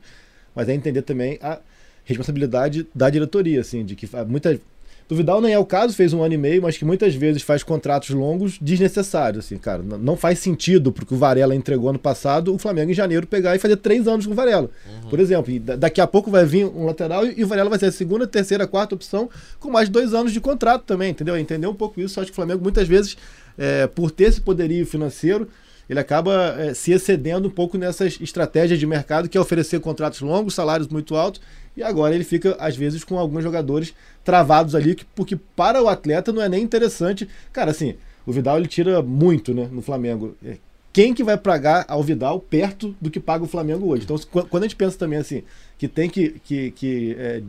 [0.53, 1.59] Mas é entender também a
[2.05, 4.59] responsabilidade da diretoria, assim, de que muita,
[5.07, 7.43] Do Vidal nem é o caso, fez um ano e meio, mas que muitas vezes
[7.43, 9.45] faz contratos longos desnecessários.
[9.45, 13.27] Assim, cara, não faz sentido porque o Varela entregou ano passado o Flamengo em janeiro
[13.27, 14.69] pegar e fazer três anos com o Varela.
[15.03, 15.09] Uhum.
[15.09, 17.85] Por exemplo, e daqui a pouco vai vir um lateral e o Varela vai ser
[17.87, 19.29] a segunda, terceira, quarta opção
[19.59, 21.37] com mais dois anos de contrato também, entendeu?
[21.37, 22.19] Entender um pouco isso.
[22.19, 23.15] Acho que o Flamengo muitas vezes,
[23.59, 25.47] é, por ter esse poderio financeiro,
[25.87, 30.21] ele acaba é, se excedendo um pouco nessas estratégias de mercado que é oferecer contratos
[30.21, 31.41] longos, salários muito altos
[31.77, 33.93] e agora ele fica, às vezes, com alguns jogadores
[34.25, 37.29] travados ali, porque para o atleta não é nem interessante.
[37.53, 37.95] Cara, assim,
[38.25, 40.35] o Vidal ele tira muito né, no Flamengo.
[40.43, 40.57] É,
[40.91, 44.03] quem que vai pagar ao Vidal perto do que paga o Flamengo hoje?
[44.03, 44.17] Então,
[44.49, 45.43] quando a gente pensa também assim,
[45.77, 47.43] que tem que, que, que é,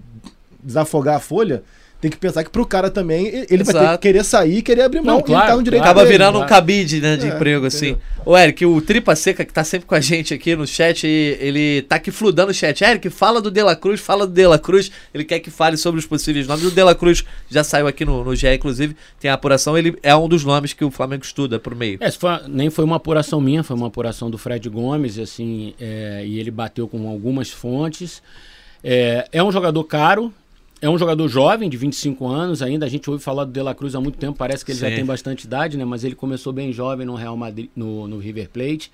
[0.62, 1.64] desafogar a folha,
[2.00, 3.78] tem que pensar que pro cara também, ele Exato.
[3.78, 5.16] vai ter que querer sair e querer abrir mão.
[5.16, 7.90] Não, claro, tá no direito Acaba dele, virando um cabide, né, de é, emprego, assim.
[7.90, 8.02] Entendeu?
[8.26, 11.82] O Eric, o Tripa Seca, que tá sempre com a gente aqui no chat, ele
[11.82, 12.82] tá aqui fludando o chat.
[12.82, 14.90] Eric, fala do Dela Cruz, fala do Dela Cruz.
[15.14, 16.64] Ele quer que fale sobre os possíveis nomes.
[16.64, 19.78] O Dela Cruz já saiu aqui no, no GE, inclusive, tem a apuração.
[19.78, 21.98] Ele é um dos nomes que o Flamengo estuda por meio.
[22.00, 26.24] É, foi, nem foi uma apuração minha, foi uma apuração do Fred Gomes, assim, é,
[26.26, 28.22] e ele bateu com algumas fontes.
[28.82, 30.32] É, é um jogador caro,
[30.86, 32.86] é um jogador jovem, de 25 anos ainda.
[32.86, 34.88] A gente ouve falar do De La Cruz há muito tempo, parece que ele Sim.
[34.88, 35.84] já tem bastante idade, né?
[35.84, 38.90] Mas ele começou bem jovem no Real Madrid, no, no River Plate.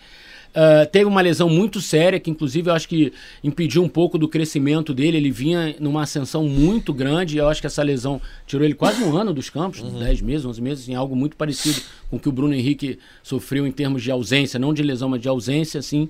[0.52, 3.12] Uh, teve uma lesão muito séria, que inclusive eu acho que
[3.42, 5.16] impediu um pouco do crescimento dele.
[5.16, 7.36] Ele vinha numa ascensão muito grande.
[7.36, 9.98] E eu acho que essa lesão tirou ele quase um ano dos campos, uhum.
[9.98, 11.80] 10 meses, 11 meses, assim, algo muito parecido
[12.10, 15.20] com o que o Bruno Henrique sofreu em termos de ausência, não de lesão, mas
[15.20, 16.08] de ausência, assim.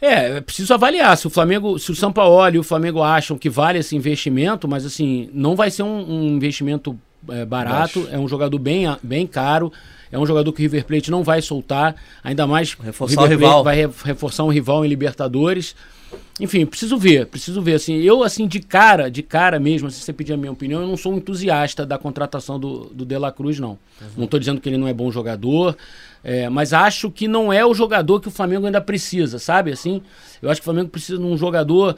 [0.00, 3.38] É, é preciso avaliar se o Flamengo, se o São Paulo e o Flamengo acham
[3.38, 8.14] que vale esse investimento, mas assim, não vai ser um, um investimento é, barato, Baixo.
[8.14, 9.72] é um jogador bem, bem caro,
[10.10, 13.26] é um jogador que o River Plate não vai soltar, ainda mais reforçar o, o
[13.26, 13.64] rival.
[13.64, 15.74] vai reforçar um rival em Libertadores.
[16.38, 17.74] Enfim, preciso ver, preciso ver.
[17.74, 20.86] Assim, eu, assim, de cara, de cara mesmo, se você pedir a minha opinião, eu
[20.86, 23.70] não sou um entusiasta da contratação do, do De La Cruz, não.
[23.70, 24.08] Uhum.
[24.18, 25.76] Não estou dizendo que ele não é bom jogador.
[26.28, 29.70] É, mas acho que não é o jogador que o Flamengo ainda precisa, sabe?
[29.70, 30.02] Assim,
[30.42, 31.94] eu acho que o Flamengo precisa de um jogador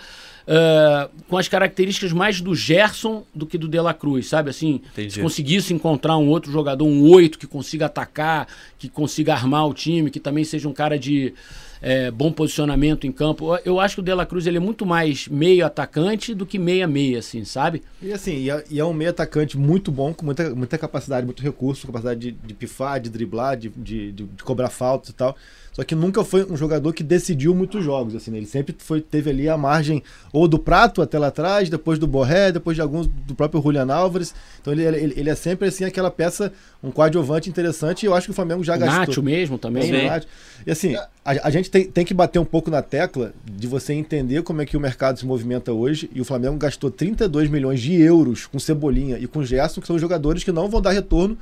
[0.46, 4.50] uh, com as características mais do Gerson do que do De La Cruz, sabe?
[4.50, 5.14] Assim, Entendi.
[5.14, 8.46] se conseguisse encontrar um outro jogador, um oito que consiga atacar,
[8.78, 11.32] que consiga armar o time, que também seja um cara de
[11.80, 13.56] é, bom posicionamento em campo.
[13.64, 16.58] Eu acho que o De La Cruz ele é muito mais meio atacante do que
[16.58, 17.82] meia-meia, assim, sabe?
[18.02, 21.24] E assim, e é, e é, um meio atacante muito bom, com muita, muita capacidade,
[21.24, 25.14] muito recurso, capacidade de, de pifar, de driblar, de, de, de, de cobrar faltas e
[25.14, 25.36] tal.
[25.78, 28.38] Só que nunca foi um jogador que decidiu muitos jogos, assim, né?
[28.38, 30.02] Ele sempre foi, teve ali a margem
[30.32, 33.86] ou do Prato até lá atrás, depois do Borré, depois de alguns do próprio Julian
[33.92, 34.34] Álvares.
[34.60, 36.52] Então ele, ele, ele é sempre assim aquela peça,
[36.82, 39.06] um coadjuvante interessante e eu acho que o Flamengo já gastou.
[39.06, 40.20] Nacho mesmo também, né?
[40.66, 43.92] E assim, a, a gente tem, tem que bater um pouco na tecla de você
[43.92, 47.80] entender como é que o mercado se movimenta hoje e o Flamengo gastou 32 milhões
[47.80, 51.38] de euros com Cebolinha e com Gerson, que são jogadores que não vão dar retorno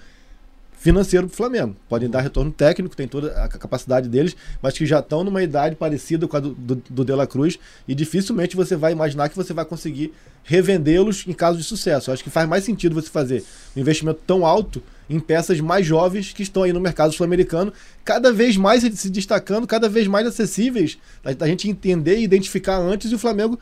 [0.86, 1.76] financeiro para o Flamengo.
[1.88, 5.74] Podem dar retorno técnico, tem toda a capacidade deles, mas que já estão numa idade
[5.74, 7.58] parecida com a do, do, do De La Cruz
[7.88, 10.12] e dificilmente você vai imaginar que você vai conseguir
[10.44, 12.08] revendê-los em caso de sucesso.
[12.08, 13.42] Eu acho que faz mais sentido você fazer
[13.76, 14.80] um investimento tão alto
[15.10, 17.72] em peças mais jovens que estão aí no mercado sul-americano,
[18.04, 20.98] cada vez mais se destacando, cada vez mais acessíveis,
[21.36, 23.58] da gente entender e identificar antes e o Flamengo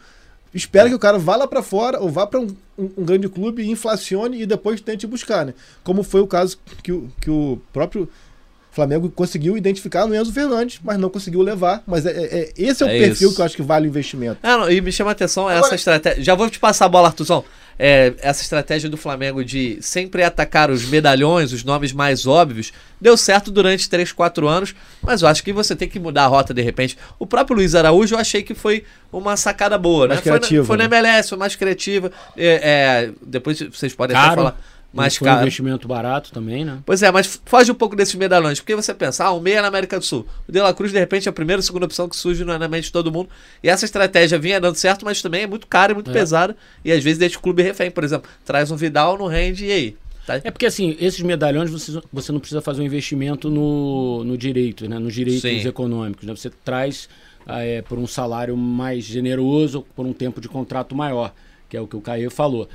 [0.55, 2.47] espera que o cara vá lá para fora ou vá para um,
[2.79, 5.55] um, um, grande clube, inflacione e depois tente buscar, né?
[5.83, 8.09] Como foi o caso que, o, que o próprio
[8.71, 11.83] Flamengo conseguiu identificar no Enzo Fernandes, mas não conseguiu levar.
[11.87, 13.37] Mas é, é, é esse é o é perfil isso.
[13.37, 14.39] que eu acho que vale o investimento.
[14.43, 15.67] É, não, e me chama a atenção Agora...
[15.67, 16.23] essa estratégia.
[16.23, 17.45] Já vou te passar a bola, Artuzão
[17.79, 23.16] é, essa estratégia do Flamengo de sempre atacar os medalhões, os nomes mais óbvios, deu
[23.16, 26.55] certo durante 3, 4 anos, mas eu acho que você tem que mudar a rota
[26.55, 26.97] de repente.
[27.18, 30.22] O próprio Luiz Araújo eu achei que foi uma sacada boa, mais né?
[30.22, 32.11] Criativa, foi, na, foi na MLS, foi mais criativa.
[32.37, 34.27] É, é, depois vocês podem Caro.
[34.27, 35.39] até falar mais foi caro.
[35.39, 36.79] um investimento barato também, né?
[36.87, 38.61] Pois é, mas foge um pouco desses medalhões.
[38.61, 40.27] Porque você pensa, ah, um meia na América do Sul.
[40.49, 42.69] O De La Cruz, de repente, é a primeira ou segunda opção que surge na
[42.69, 43.29] mente de todo mundo.
[43.63, 46.13] E essa estratégia vinha dando certo, mas também é muito cara e muito é.
[46.13, 46.57] pesada.
[46.85, 47.91] E às vezes deixa o clube refém.
[47.91, 49.97] Por exemplo, traz um Vidal, no rende e aí?
[50.27, 50.37] Tá?
[50.43, 54.89] É porque assim, esses medalhões você, você não precisa fazer um investimento no, no direito,
[54.89, 54.99] né?
[54.99, 55.69] Nos direitos Sim.
[55.69, 56.27] econômicos.
[56.27, 56.35] Né?
[56.35, 57.09] Você traz
[57.47, 61.33] ah, é, por um salário mais generoso, por um tempo de contrato maior,
[61.69, 62.69] que é o que o Caio falou.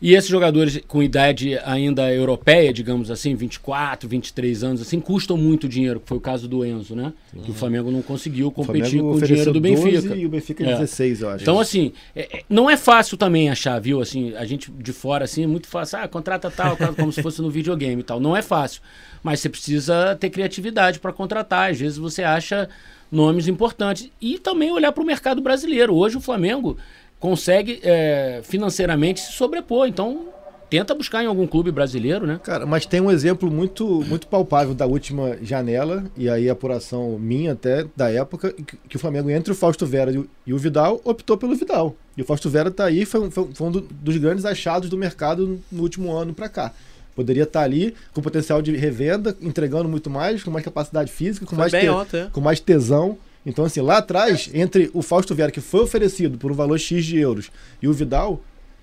[0.00, 5.68] E esses jogadores com idade ainda europeia, digamos assim, 24, 23 anos, assim, custam muito
[5.68, 7.12] dinheiro, que foi o caso do Enzo, né?
[7.34, 7.42] Uhum.
[7.42, 10.14] Que o Flamengo não conseguiu competir com o dinheiro do Benfica.
[10.14, 10.74] E o Benfica é.
[10.74, 11.42] 16, eu acho.
[11.42, 14.00] Então, assim, é, é, não é fácil também achar, viu?
[14.00, 15.98] Assim, a gente de fora, assim, é muito fácil.
[15.98, 18.20] Ah, contrata tal, como se fosse no videogame e tal.
[18.20, 18.80] Não é fácil.
[19.20, 21.72] Mas você precisa ter criatividade para contratar.
[21.72, 22.68] Às vezes você acha
[23.10, 24.10] nomes importantes.
[24.20, 25.94] E também olhar para o mercado brasileiro.
[25.94, 26.76] Hoje o Flamengo
[27.18, 29.86] consegue é, financeiramente se sobrepor.
[29.86, 30.28] Então,
[30.70, 32.40] tenta buscar em algum clube brasileiro, né?
[32.42, 37.18] Cara, mas tem um exemplo muito, muito palpável da última janela, e aí a apuração
[37.18, 40.52] minha até da época, que, que o Flamengo, entre o Fausto Vera e o, e
[40.52, 41.96] o Vidal, optou pelo Vidal.
[42.16, 44.96] E o Fausto Vera tá aí, foi, foi, foi um do, dos grandes achados do
[44.96, 46.72] mercado no último ano para cá.
[47.14, 51.44] Poderia estar tá ali com potencial de revenda, entregando muito mais, com mais capacidade física,
[51.44, 52.26] com, mais, te, ontem, é.
[52.26, 53.18] com mais tesão.
[53.48, 57.02] Então, assim, lá atrás, entre o Fausto Vera, que foi oferecido por um valor X
[57.04, 58.42] de euros, e o Vidal,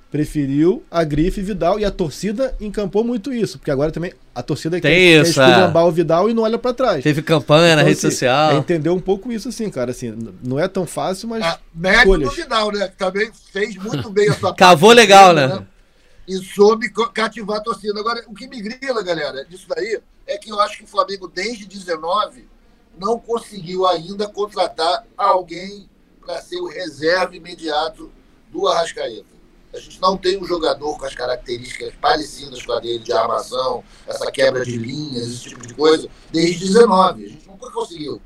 [0.10, 4.80] preferiu a grife Vidal e a torcida encampou muito isso, porque agora também a torcida
[4.80, 5.80] Tem quer, isso, quer é.
[5.80, 7.04] o Vidal e não olha para trás.
[7.04, 8.52] Teve campanha então, na rede assim, social.
[8.52, 12.18] É entender um pouco isso assim, cara, assim, não é tão fácil, mas ah, mérito
[12.18, 15.48] do Vidal, né, que também fez muito bem a sua Cavou legal, né?
[15.48, 15.66] né?
[16.28, 18.00] e soube cativar a torcida.
[18.00, 21.28] Agora, o que me grila, galera, disso daí, é que eu acho que o Flamengo,
[21.28, 22.48] desde 19,
[22.98, 25.90] não conseguiu ainda contratar alguém
[26.20, 28.12] para ser o reserva imediato
[28.52, 29.36] do Arrascaeta.
[29.74, 33.84] A gente não tem um jogador com as características parecidas com a dele, de armação,
[34.08, 37.26] essa quebra de linhas, esse tipo de coisa, desde 19.
[37.26, 38.22] A gente nunca conseguiu.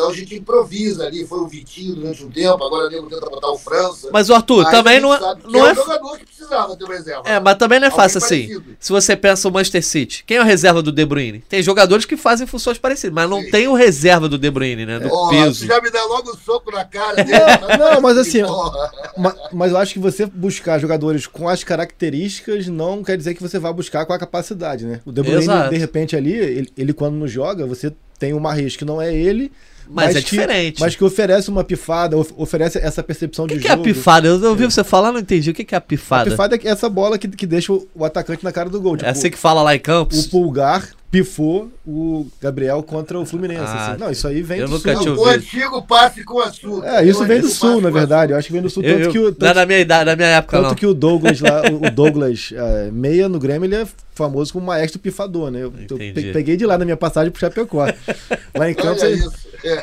[0.00, 3.28] Então a gente improvisa ali, foi o Vitinho durante um tempo, agora o nego tenta
[3.28, 4.08] botar o França.
[4.10, 5.68] Mas o Arthur, também não, é- não é.
[5.68, 7.22] É um jogador que precisava ter uma reserva.
[7.26, 8.62] É, mas também não é fácil assim.
[8.78, 11.44] Se você pensa o Manchester City, quem é a reserva do De Bruyne?
[11.46, 13.50] Tem jogadores que fazem funções parecidas, mas não Sim.
[13.50, 15.00] tem o reserva do De Bruyne, né?
[15.00, 15.66] Do oh, peso.
[15.66, 17.30] já me dá logo um soco na cara dele.
[17.30, 17.76] Né?
[17.78, 18.38] não, mas assim,
[19.18, 23.42] mas, mas eu acho que você buscar jogadores com as características não quer dizer que
[23.42, 25.02] você vá buscar com a capacidade, né?
[25.04, 25.68] O De Bruyne, Exato.
[25.68, 29.14] de repente ali, ele, ele quando não joga, você tem o Marres que não é
[29.14, 29.52] ele
[29.88, 30.80] mas, mas é que, diferente.
[30.80, 33.80] Mas que oferece uma pifada, oferece essa percepção de que jogo.
[33.80, 34.28] O que é a pifada?
[34.28, 34.70] Eu ouvi é.
[34.70, 35.50] você falar, não entendi.
[35.50, 36.28] O que é a pifada?
[36.28, 38.94] A pifada é essa bola que, que deixa o, atacante na cara do gol.
[38.94, 40.26] É tipo, é assim que fala lá em Campos?
[40.26, 43.62] O pulgar pifou o Gabriel contra o Fluminense.
[43.64, 44.00] Ah, assim.
[44.00, 45.18] Não, isso aí vem eu do nunca sul.
[45.18, 46.86] O antigo passe com açúcar.
[46.86, 48.32] É, isso vem do sul, na verdade.
[48.32, 48.82] Eu acho que vem do sul.
[48.82, 50.74] Tanto eu, que o, tanto, na, minha idade, na minha época, Tanto não.
[50.76, 53.86] que o Douglas lá, o Douglas é, Meia no Grêmio, ele é
[54.20, 55.62] famoso como maestro pifador, né?
[55.62, 57.86] Eu, eu peguei de lá na minha passagem pro Chapecó.
[58.54, 59.02] Lá em Campos,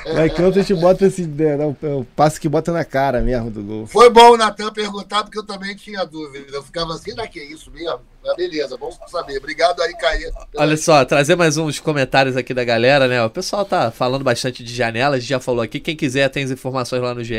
[0.07, 3.21] lá em Campos a gente bota esse né, é o passe que bota na cara
[3.21, 3.87] mesmo do gol.
[3.87, 6.45] Foi bom o Natan perguntar, porque eu também tinha dúvida.
[6.51, 8.01] Eu ficava assim, será que é isso mesmo?
[8.23, 9.37] Mas beleza, bom saber.
[9.37, 10.29] Obrigado aí, Caí.
[10.57, 13.23] Olha só, trazer mais uns comentários aqui da galera, né?
[13.23, 15.79] O pessoal tá falando bastante de janela, a gente já falou aqui.
[15.79, 17.35] Quem quiser tem as informações lá no GE.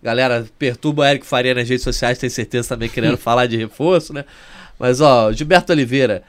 [0.00, 4.12] Galera, perturba o Eric Faria nas redes sociais, tem certeza também querendo falar de reforço,
[4.12, 4.24] né?
[4.78, 6.22] Mas, ó, Gilberto Oliveira,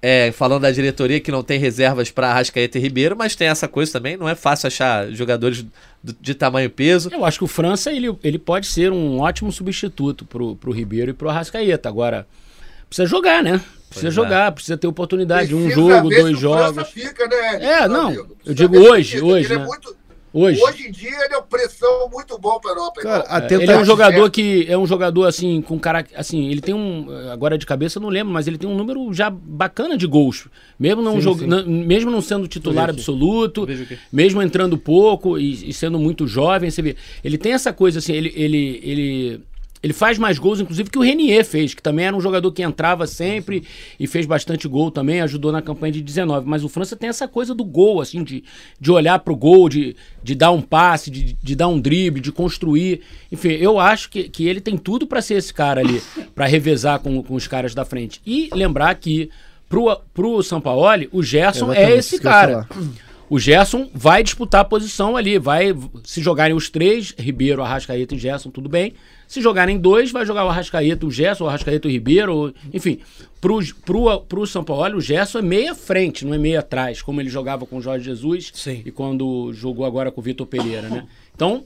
[0.00, 3.68] é, falando da diretoria que não tem reservas para Arrascaeta e Ribeiro, mas tem essa
[3.68, 5.64] coisa também, não é fácil achar jogadores
[6.02, 7.08] de, de tamanho e peso.
[7.12, 11.12] Eu acho que o França ele, ele pode ser um ótimo substituto pro, pro Ribeiro
[11.12, 11.88] e pro Arrascaeta.
[11.88, 12.26] Agora,
[12.88, 13.60] precisa jogar, né?
[13.88, 14.10] Precisa pois é.
[14.10, 14.50] jogar, é.
[14.50, 16.88] precisa ter oportunidade, precisa um jogo, dois jogos.
[16.88, 17.64] Fica, né?
[17.64, 18.10] É, não,
[18.44, 19.62] eu digo hoje, hoje, é né?
[19.62, 19.96] É muito
[20.34, 20.62] Hoje.
[20.62, 23.00] Hoje em dia ele é uma pressão muito bom para a Europa.
[23.02, 23.60] Cara, então.
[23.60, 27.06] ele é um jogador que é um jogador assim com cara assim, ele tem um
[27.30, 30.48] agora de cabeça eu não lembro, mas ele tem um número já bacana de gols,
[30.78, 33.68] mesmo não jogando, mesmo não sendo titular absoluto,
[34.10, 38.14] mesmo entrando pouco e, e, sendo muito jovem, você vê, ele tem essa coisa assim,
[38.14, 39.40] ele ele ele
[39.82, 42.62] ele faz mais gols, inclusive, que o Renier fez, que também era um jogador que
[42.62, 43.64] entrava sempre
[43.98, 46.48] e fez bastante gol também, ajudou na campanha de 19.
[46.48, 48.44] Mas o França tem essa coisa do gol, assim, de,
[48.80, 52.30] de olhar pro gol, de, de dar um passe, de, de dar um drible, de
[52.30, 53.00] construir.
[53.30, 56.00] Enfim, eu acho que, que ele tem tudo para ser esse cara ali,
[56.32, 58.20] para revezar com, com os caras da frente.
[58.24, 59.30] E lembrar que
[59.68, 62.68] pro, pro Sampaoli, o Gerson é esse cara.
[63.28, 65.74] O Gerson vai disputar a posição ali, vai
[66.04, 68.92] se jogarem os três, Ribeiro, Arrascaeta e Gerson, tudo bem.
[69.32, 72.52] Se jogarem dois, vai jogar o Arrascaeta, o Gerson, o Arrascaeta o Ribeiro.
[72.70, 72.98] Enfim,
[73.40, 77.18] pro, pro, pro São Paulo, o Gerson é meia frente, não é meia atrás, como
[77.18, 78.82] ele jogava com o Jorge Jesus Sim.
[78.84, 81.06] e quando jogou agora com o Vitor Pereira, né?
[81.34, 81.64] Então,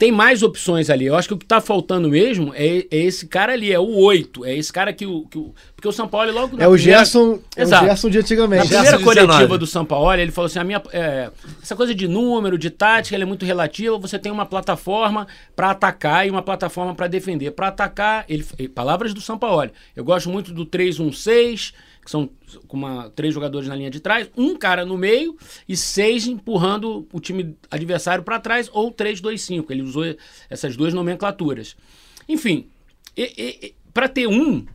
[0.00, 1.04] tem mais opções ali.
[1.04, 3.96] Eu acho que o que está faltando mesmo é, é, esse cara ali, é o
[3.98, 4.46] 8.
[4.46, 5.26] É esse cara que o.
[5.26, 6.56] Que o porque o São Paulo logo.
[6.58, 7.38] é o Gerson.
[7.54, 7.84] É Exato.
[7.84, 8.64] o Gerson de antigamente.
[8.64, 11.30] Na primeira coletiva do São Paulo, ele falou assim: a minha, é,
[11.62, 13.98] essa coisa de número, de tática, é muito relativa.
[13.98, 17.50] Você tem uma plataforma para atacar e uma plataforma para defender.
[17.50, 18.42] Para atacar, ele,
[18.74, 19.70] palavras do São Paulo.
[19.94, 21.72] Eu gosto muito do 3-1-6 que
[22.10, 22.28] são
[22.66, 25.36] com uma, três jogadores na linha de trás, um cara no meio
[25.68, 29.66] e seis empurrando o time adversário para trás, ou 3-2-5.
[29.70, 30.04] Ele usou
[30.48, 31.76] essas duas nomenclaturas.
[32.28, 32.66] Enfim,
[33.94, 34.66] para ter um,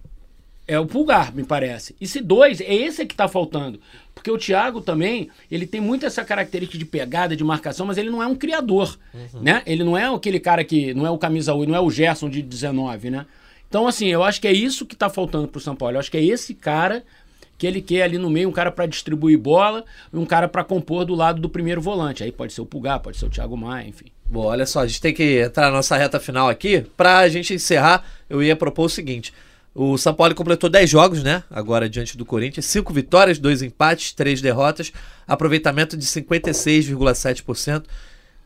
[0.66, 1.94] é o pulgar, me parece.
[2.00, 3.82] E se dois, é esse que está faltando.
[4.14, 8.10] Porque o Thiago também, ele tem muito essa característica de pegada, de marcação, mas ele
[8.10, 9.42] não é um criador, uhum.
[9.42, 9.62] né?
[9.66, 12.30] Ele não é aquele cara que, não é o camisa 8, não é o Gerson
[12.30, 13.26] de 19, né?
[13.68, 15.96] Então, assim, eu acho que é isso que está faltando para o São Paulo.
[15.96, 17.04] Eu acho que é esse cara
[17.58, 20.64] que ele quer ali no meio, um cara para distribuir bola e um cara para
[20.64, 22.24] compor do lado do primeiro volante.
[22.24, 24.06] Aí pode ser o Pulgar, pode ser o Thiago Maia, enfim.
[24.28, 26.86] Bom, olha só, a gente tem que entrar na nossa reta final aqui.
[26.98, 29.34] Para a gente encerrar, eu ia propor o seguinte.
[29.74, 31.44] O São Paulo completou 10 jogos, né?
[31.52, 32.66] Agora diante do Corinthians.
[32.66, 34.92] 5 vitórias, 2 empates, 3 derrotas.
[35.28, 37.84] Aproveitamento de 56,7%.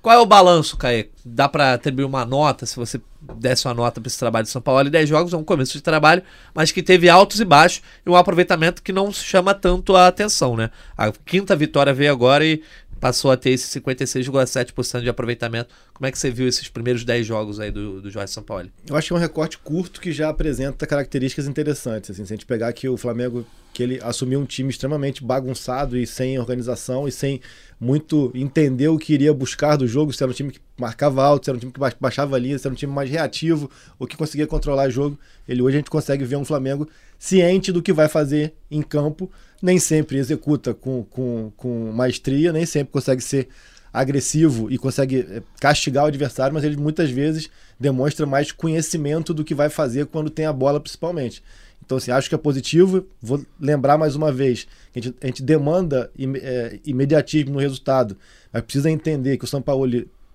[0.01, 1.10] Qual é o balanço, Caê?
[1.24, 4.61] Dá para atribuir uma nota, se você desse uma nota para esse trabalho de São
[4.61, 4.88] Paulo?
[4.88, 8.09] E 10 jogos é um começo de trabalho, mas que teve altos e baixos e
[8.09, 10.70] um aproveitamento que não chama tanto a atenção, né?
[10.97, 12.61] A quinta vitória veio agora e
[12.99, 15.74] passou a ter esse 56,7% de aproveitamento.
[15.93, 18.70] Como é que você viu esses primeiros 10 jogos aí do, do Jorge São Paulo?
[18.88, 22.11] Eu acho que é um recorte curto que já apresenta características interessantes.
[22.11, 25.97] Assim, se a gente pegar que o Flamengo, que ele assumiu um time extremamente bagunçado
[25.97, 27.41] e sem organização e sem
[27.80, 31.46] muito entender o que iria buscar do jogo, se era um time que marcava alto,
[31.46, 34.06] se era um time que baixava a linha, se era um time mais reativo, ou
[34.06, 35.18] que conseguia controlar o jogo.
[35.48, 39.32] Ele hoje a gente consegue ver um Flamengo ciente do que vai fazer em campo,
[39.62, 43.48] nem sempre executa com, com, com maestria, nem sempre consegue ser
[43.92, 47.50] agressivo e consegue eh, castigar o adversário, mas ele muitas vezes
[47.80, 51.42] demonstra mais conhecimento do que vai fazer quando tem a bola, principalmente.
[51.84, 53.08] Então, assim, acho que é positivo.
[53.22, 56.12] Vou lembrar mais uma vez: a gente, a gente demanda
[56.42, 58.18] é, imediatismo no resultado,
[58.52, 59.86] mas precisa entender que o São Paulo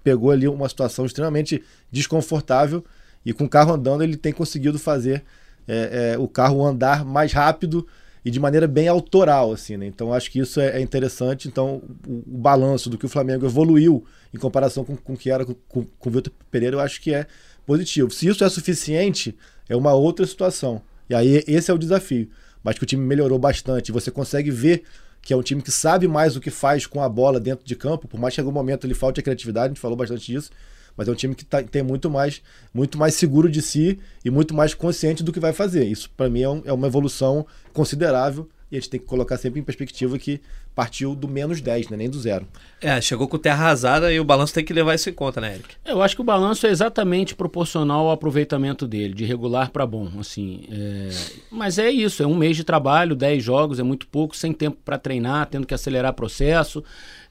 [0.03, 2.85] pegou ali uma situação extremamente desconfortável
[3.25, 5.25] e com o carro andando ele tem conseguido fazer
[5.67, 7.87] é, é, o carro andar mais rápido
[8.23, 9.87] e de maneira bem autoral, assim, né?
[9.87, 11.49] Então acho que isso é, é interessante.
[11.49, 15.45] Então o, o, balanço do que o Flamengo evoluiu em comparação com o que era
[15.45, 17.27] com, com, com o Vitor Pereira, eu acho que é
[17.67, 18.11] positivo.
[18.11, 19.37] Se isso é suficiente,
[19.69, 20.83] é uma outra situação.
[21.09, 22.29] E aí esse é o desafio.
[22.63, 23.93] Mas que o time melhorou bastante.
[23.93, 24.85] Você consegue ver
[25.21, 27.75] que é um time que sabe mais o que faz com a bola dentro de
[27.75, 30.31] campo, por mais que em algum momento ele falte a criatividade, a gente falou bastante
[30.31, 30.51] disso,
[30.95, 32.43] mas é um time que tá, tem muito mais,
[32.75, 35.85] muito mais seguro de si e muito mais consciente do que vai fazer.
[35.85, 39.37] Isso, para mim, é, um, é uma evolução considerável e a gente tem que colocar
[39.37, 40.41] sempre em perspectiva que
[40.75, 41.97] partiu do menos 10, né?
[41.97, 42.47] nem do zero.
[42.81, 45.55] É, chegou com terra arrasada e o balanço tem que levar isso em conta, né,
[45.55, 45.77] Eric?
[45.85, 50.11] Eu acho que o balanço é exatamente proporcional ao aproveitamento dele, de regular para bom.
[50.19, 50.65] assim.
[50.71, 51.09] É...
[51.51, 54.79] Mas é isso, é um mês de trabalho, 10 jogos, é muito pouco, sem tempo
[54.85, 56.83] para treinar, tendo que acelerar processo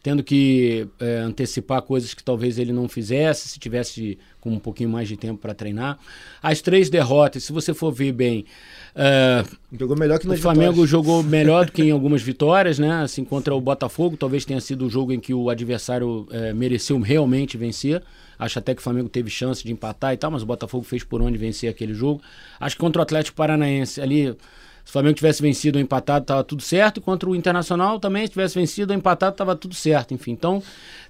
[0.03, 4.89] tendo que é, antecipar coisas que talvez ele não fizesse se tivesse com um pouquinho
[4.89, 5.97] mais de tempo para treinar.
[6.41, 8.45] As três derrotas, se você for ver bem,
[8.93, 9.45] é,
[9.79, 10.89] jogou melhor que o Flamengo vitórias.
[10.89, 13.01] jogou melhor do que em algumas vitórias, né?
[13.01, 16.99] Assim contra o Botafogo, talvez tenha sido o jogo em que o adversário é, mereceu
[16.99, 18.03] realmente vencer.
[18.37, 21.01] Acho até que o Flamengo teve chance de empatar e tal, mas o Botafogo fez
[21.01, 22.21] por onde vencer aquele jogo.
[22.59, 24.35] Acho que contra o Atlético Paranaense ali
[24.83, 26.99] se o Flamengo tivesse vencido ou empatado, estava tudo certo.
[26.99, 30.13] Contra o Internacional também, se tivesse vencido ou empatado, estava tudo certo.
[30.13, 30.61] Enfim, então,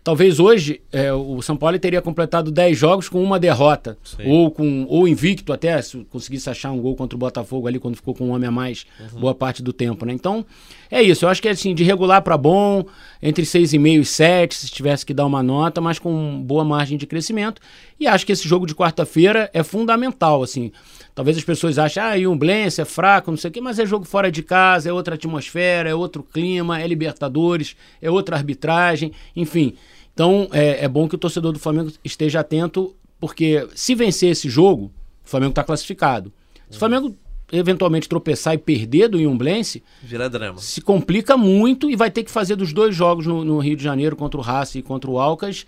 [0.04, 3.98] talvez hoje é, o São Paulo teria completado 10 jogos com uma derrota.
[4.26, 7.96] Ou com ou invicto até, se conseguisse achar um gol contra o Botafogo ali, quando
[7.96, 9.22] ficou com um homem a mais uhum.
[9.22, 10.14] boa parte do tempo, né?
[10.14, 10.46] Então,
[10.92, 11.26] é isso.
[11.26, 12.86] Eu acho que é assim, de regular para bom,
[13.22, 17.08] entre 6,5 e 7, se tivesse que dar uma nota, mas com boa margem de
[17.08, 17.62] crescimento.
[18.00, 20.72] E acho que esse jogo de quarta-feira é fundamental, assim.
[21.16, 24.04] Talvez as pessoas achem, ah, Iumblense é fraco, não sei o quê, mas é jogo
[24.04, 29.76] fora de casa, é outra atmosfera, é outro clima, é Libertadores, é outra arbitragem, enfim.
[30.14, 34.50] Então é, é bom que o torcedor do Flamengo esteja atento, porque se vencer esse
[34.50, 34.92] jogo,
[35.26, 36.32] o Flamengo está classificado.
[36.70, 37.16] Se o Flamengo
[37.52, 40.58] eventualmente tropeçar e perder do Iumblense, vira drama.
[40.58, 43.84] Se complica muito e vai ter que fazer dos dois jogos no, no Rio de
[43.84, 45.66] Janeiro contra o Racing e contra o Alcas,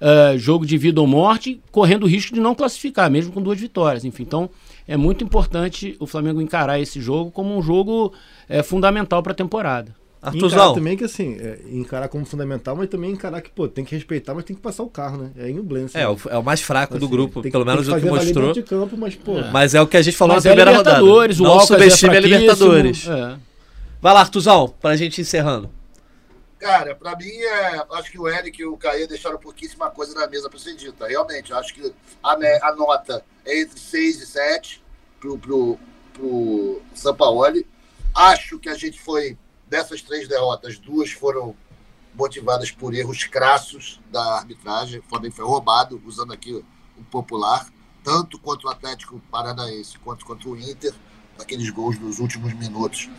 [0.00, 3.60] uh, jogo de vida ou morte, correndo o risco de não classificar, mesmo com duas
[3.60, 4.04] vitórias.
[4.04, 4.48] Enfim, então
[4.88, 8.14] é muito importante o Flamengo encarar esse jogo como um jogo
[8.48, 9.94] é, fundamental para a temporada.
[10.26, 10.74] Artuzão.
[10.74, 14.34] também que assim, é, encarar como fundamental, mas também encarar que, pô, tem que respeitar,
[14.34, 15.30] mas tem que passar o carro, né?
[15.36, 15.96] É inublense.
[15.96, 16.08] É, né?
[16.08, 18.52] o, é o mais fraco assim, do grupo, pelo menos o que mostrou.
[18.52, 19.50] De campo, mas, pô, é.
[19.50, 21.54] mas é o que a gente falou mas na primeira é Libertadores, rodada.
[21.54, 23.08] O Não subestime é a Libertadores.
[23.08, 23.36] É.
[24.00, 25.70] Vai lá, Artuzão, pra gente encerrando.
[26.58, 30.26] Cara, pra mim, é, acho que o Eric e o Caê deixaram pouquíssima coisa na
[30.26, 31.06] mesa pra ser dita.
[31.06, 34.82] Realmente, acho que a, a nota é entre 6 e 7
[35.20, 35.78] pro, pro,
[36.14, 37.66] pro Sampaoli.
[38.14, 39.36] Acho que a gente foi,
[39.66, 41.56] dessas três derrotas, duas foram
[42.14, 45.00] motivadas por erros crassos da arbitragem.
[45.00, 46.64] O Flamengo foi roubado, usando aqui
[46.96, 47.68] o popular,
[48.02, 50.94] tanto contra o Atlético Paranaense quanto contra o Inter,
[51.38, 53.10] aqueles gols nos últimos minutos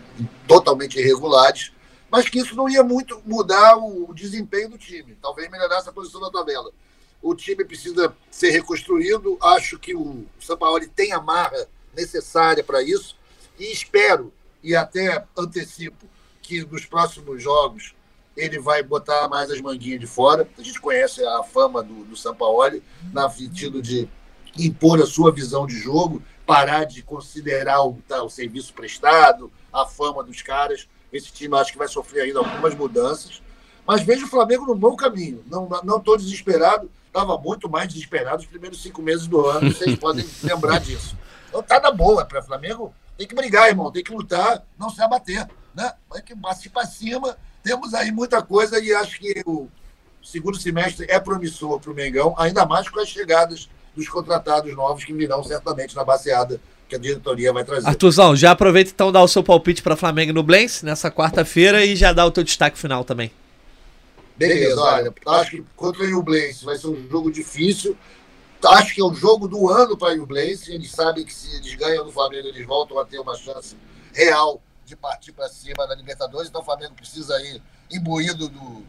[0.48, 1.72] totalmente irregulares,
[2.10, 6.22] mas que isso não ia muito mudar o desempenho do time, talvez melhorasse a posição
[6.22, 6.72] da tabela.
[7.22, 9.38] O time precisa ser reconstruído.
[9.42, 13.18] Acho que o Sampaoli tem a marra necessária para isso
[13.60, 14.32] e espero
[14.64, 16.08] e até antecipo
[16.48, 17.94] que nos próximos jogos
[18.36, 20.48] ele vai botar mais as manguinhas de fora.
[20.58, 22.82] A gente conhece a fama do, do Sampaoli
[23.12, 24.08] no sentido de
[24.58, 29.86] impor a sua visão de jogo, parar de considerar o, tá, o serviço prestado, a
[29.86, 30.88] fama dos caras.
[31.12, 33.42] Esse time acho que vai sofrer ainda algumas mudanças.
[33.86, 35.44] Mas vejo o Flamengo no bom caminho.
[35.48, 36.90] Não estou desesperado.
[37.08, 39.74] Estava muito mais desesperado nos primeiros cinco meses do ano.
[39.74, 41.18] Vocês podem lembrar disso.
[41.50, 42.94] Então tá na boa para o Flamengo.
[43.18, 45.92] Tem que brigar, irmão, tem que lutar, não se abater, né?
[46.14, 47.38] Tem que partir para cima.
[47.64, 49.68] Temos aí muita coisa e acho que o
[50.24, 55.04] segundo semestre é promissor para o Mengão, ainda mais com as chegadas dos contratados novos
[55.04, 57.88] que virão certamente na baseada que a diretoria vai trazer.
[57.88, 61.96] Artuzão, já aproveita então dar o seu palpite para Flamengo no Blens nessa quarta-feira e
[61.96, 63.32] já dá o teu destaque final também.
[64.38, 67.98] Beleza, olha, acho que contra o Blens vai ser um jogo difícil.
[68.66, 70.68] Acho que é o jogo do ano para o Blens.
[70.68, 73.78] Eles sabem que se eles ganham no Flamengo, eles voltam a ter uma chance
[74.14, 76.50] real de partir para cima da Libertadores.
[76.50, 78.86] Então o Flamengo precisa ir imbuído do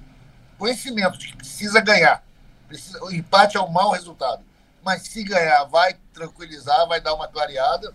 [0.56, 2.24] conhecimento de que precisa ganhar.
[2.66, 4.42] Precisa, o empate é um mau resultado
[4.88, 7.94] mas se ganhar, vai tranquilizar, vai dar uma clareada.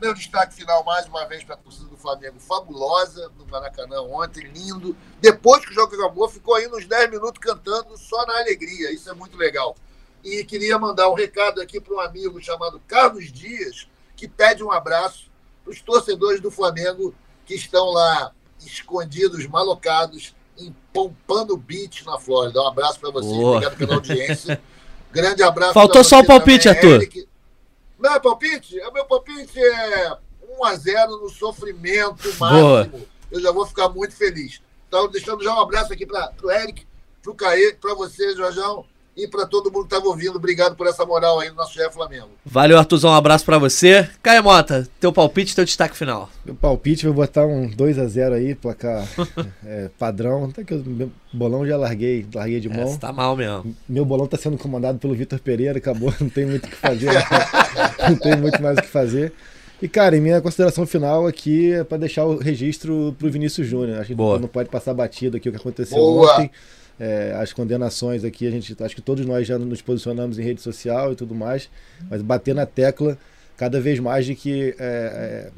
[0.00, 4.44] Meu destaque final, mais uma vez, para a torcida do Flamengo, fabulosa, no Maracanã ontem,
[4.44, 4.96] lindo.
[5.20, 9.10] Depois que o jogo acabou, ficou aí uns 10 minutos cantando só na alegria, isso
[9.10, 9.76] é muito legal.
[10.26, 14.72] E queria mandar um recado aqui para um amigo chamado Carlos Dias, que pede um
[14.72, 15.30] abraço
[15.62, 17.14] para os torcedores do Flamengo
[17.44, 22.60] que estão lá escondidos, malocados, em Pompano Beach, na Flórida.
[22.60, 23.58] Um abraço para vocês, Boa.
[23.58, 24.60] obrigado pela audiência.
[25.12, 25.74] Grande abraço.
[25.74, 26.96] Faltou só o palpite, Arthur.
[26.96, 27.28] Eric.
[27.96, 28.80] Não é palpite?
[28.80, 30.18] O meu palpite é
[30.60, 32.88] 1x0 no sofrimento máximo.
[32.88, 32.90] Boa.
[33.30, 34.60] Eu já vou ficar muito feliz.
[34.88, 36.84] Então, deixando já um abraço aqui para o Eric,
[37.22, 38.84] para o Caê, para você, Jorjão
[39.16, 40.36] e para todo mundo que estava ouvindo.
[40.36, 42.28] Obrigado por essa moral aí no nosso chefe Flamengo.
[42.44, 43.10] Valeu, Artuzão.
[43.10, 44.08] Um abraço para você.
[44.22, 46.28] Caio Mota, teu palpite, teu destaque final.
[46.44, 49.08] Meu palpite, vou botar um 2 a 0 aí, placar
[49.64, 50.44] é, padrão.
[50.44, 52.92] Até que o meu bolão já larguei, larguei de mão.
[52.92, 53.74] É, tá mal mesmo.
[53.88, 57.10] Meu bolão tá sendo comandado pelo Vitor Pereira, acabou, não tem muito o que fazer.
[58.08, 59.32] não tem muito mais o que fazer.
[59.80, 63.98] E, cara, em minha consideração final aqui é para deixar o registro pro Vinícius Júnior.
[63.98, 64.38] Acho que Boa.
[64.38, 66.32] não pode passar batido aqui o que aconteceu Boa.
[66.32, 66.50] ontem
[66.98, 70.60] é, as condenações aqui, a gente acho que todos nós já nos posicionamos em rede
[70.60, 71.68] social e tudo mais,
[72.10, 73.18] mas bater na tecla
[73.56, 75.50] cada vez mais de que é, é,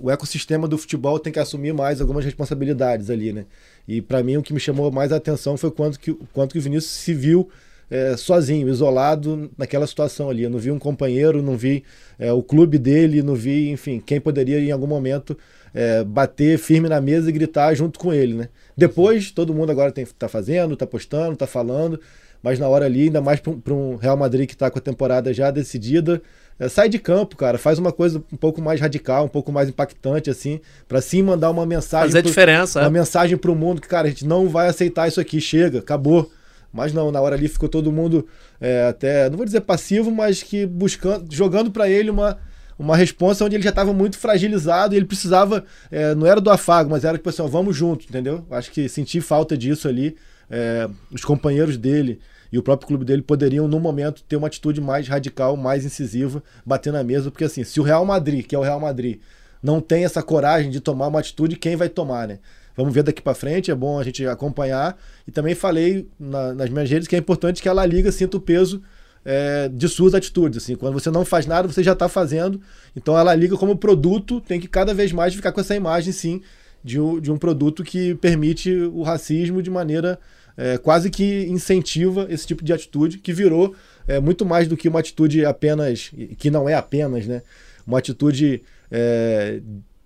[0.00, 3.46] o ecossistema do futebol tem que assumir mais algumas responsabilidades ali, né?
[3.86, 6.58] E para mim o que me chamou mais a atenção foi quanto que, quanto que
[6.58, 7.48] o Vinícius se viu
[7.90, 10.42] é, sozinho, isolado naquela situação ali.
[10.42, 11.84] Eu não vi um companheiro, não vi
[12.18, 15.38] é, o clube dele, não vi, enfim, quem poderia em algum momento
[15.76, 18.48] é, bater firme na mesa e gritar junto com ele, né?
[18.74, 22.00] Depois, todo mundo agora está fazendo, está postando, está falando,
[22.42, 25.34] mas na hora ali, ainda mais para um Real Madrid que está com a temporada
[25.34, 26.22] já decidida,
[26.58, 29.68] é, sai de campo, cara, faz uma coisa um pouco mais radical, um pouco mais
[29.68, 32.08] impactante, assim, para sim mandar uma mensagem.
[32.08, 32.80] Fazer pro, diferença.
[32.80, 32.90] Uma é.
[32.90, 36.30] mensagem para o mundo que, cara, a gente não vai aceitar isso aqui, chega, acabou.
[36.72, 38.26] Mas não, na hora ali ficou todo mundo
[38.58, 42.38] é, até, não vou dizer passivo, mas que buscando, jogando para ele uma,
[42.78, 46.50] uma resposta onde ele já estava muito fragilizado e ele precisava, é, não era do
[46.50, 48.44] afago, mas era tipo assim, ó, vamos junto, entendeu?
[48.50, 50.16] Acho que senti falta disso ali.
[50.48, 52.20] É, os companheiros dele
[52.52, 56.42] e o próprio clube dele poderiam, no momento, ter uma atitude mais radical, mais incisiva,
[56.64, 59.18] bater na mesa, porque assim, se o Real Madrid, que é o Real Madrid,
[59.62, 62.38] não tem essa coragem de tomar uma atitude, quem vai tomar, né?
[62.76, 64.98] Vamos ver daqui para frente, é bom a gente acompanhar.
[65.26, 68.36] E também falei na, nas minhas redes que é importante que a La Liga sinta
[68.36, 68.82] o peso
[69.26, 70.62] é, de suas atitudes.
[70.62, 72.60] Assim, quando você não faz nada, você já está fazendo.
[72.94, 76.40] Então ela liga como produto, tem que cada vez mais ficar com essa imagem, sim,
[76.82, 80.18] de um, de um produto que permite o racismo de maneira
[80.56, 83.74] é, quase que incentiva esse tipo de atitude, que virou
[84.06, 87.42] é, muito mais do que uma atitude apenas, que não é apenas, né?
[87.84, 89.60] Uma atitude é,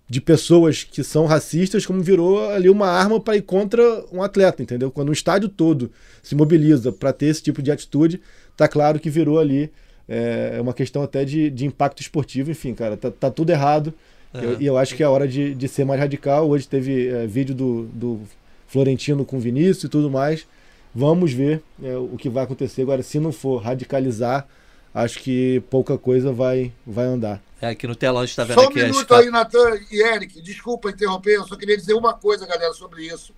[0.09, 4.61] de pessoas que são racistas, como virou ali uma arma para ir contra um atleta,
[4.61, 4.91] entendeu?
[4.91, 8.21] Quando um estádio todo se mobiliza para ter esse tipo de atitude,
[8.61, 9.73] tá claro que virou ali
[10.07, 13.95] é, é uma questão até de, de impacto esportivo, enfim, cara, tá, tá tudo errado.
[14.35, 14.41] Uhum.
[14.41, 16.47] Eu, e eu acho que é hora de, de ser mais radical.
[16.47, 18.21] Hoje teve é, vídeo do, do
[18.67, 20.47] Florentino com Vinícius e tudo mais.
[20.95, 22.83] Vamos ver é, o que vai acontecer.
[22.83, 24.47] Agora, se não for radicalizar,
[24.93, 27.41] acho que pouca coisa vai, vai andar.
[27.63, 28.83] É, aqui no telão a gente está vendo só aqui.
[28.83, 30.43] um minuto aí, Natan e Eric.
[30.43, 33.33] Desculpa interromper, eu só queria dizer uma coisa, galera, sobre isso.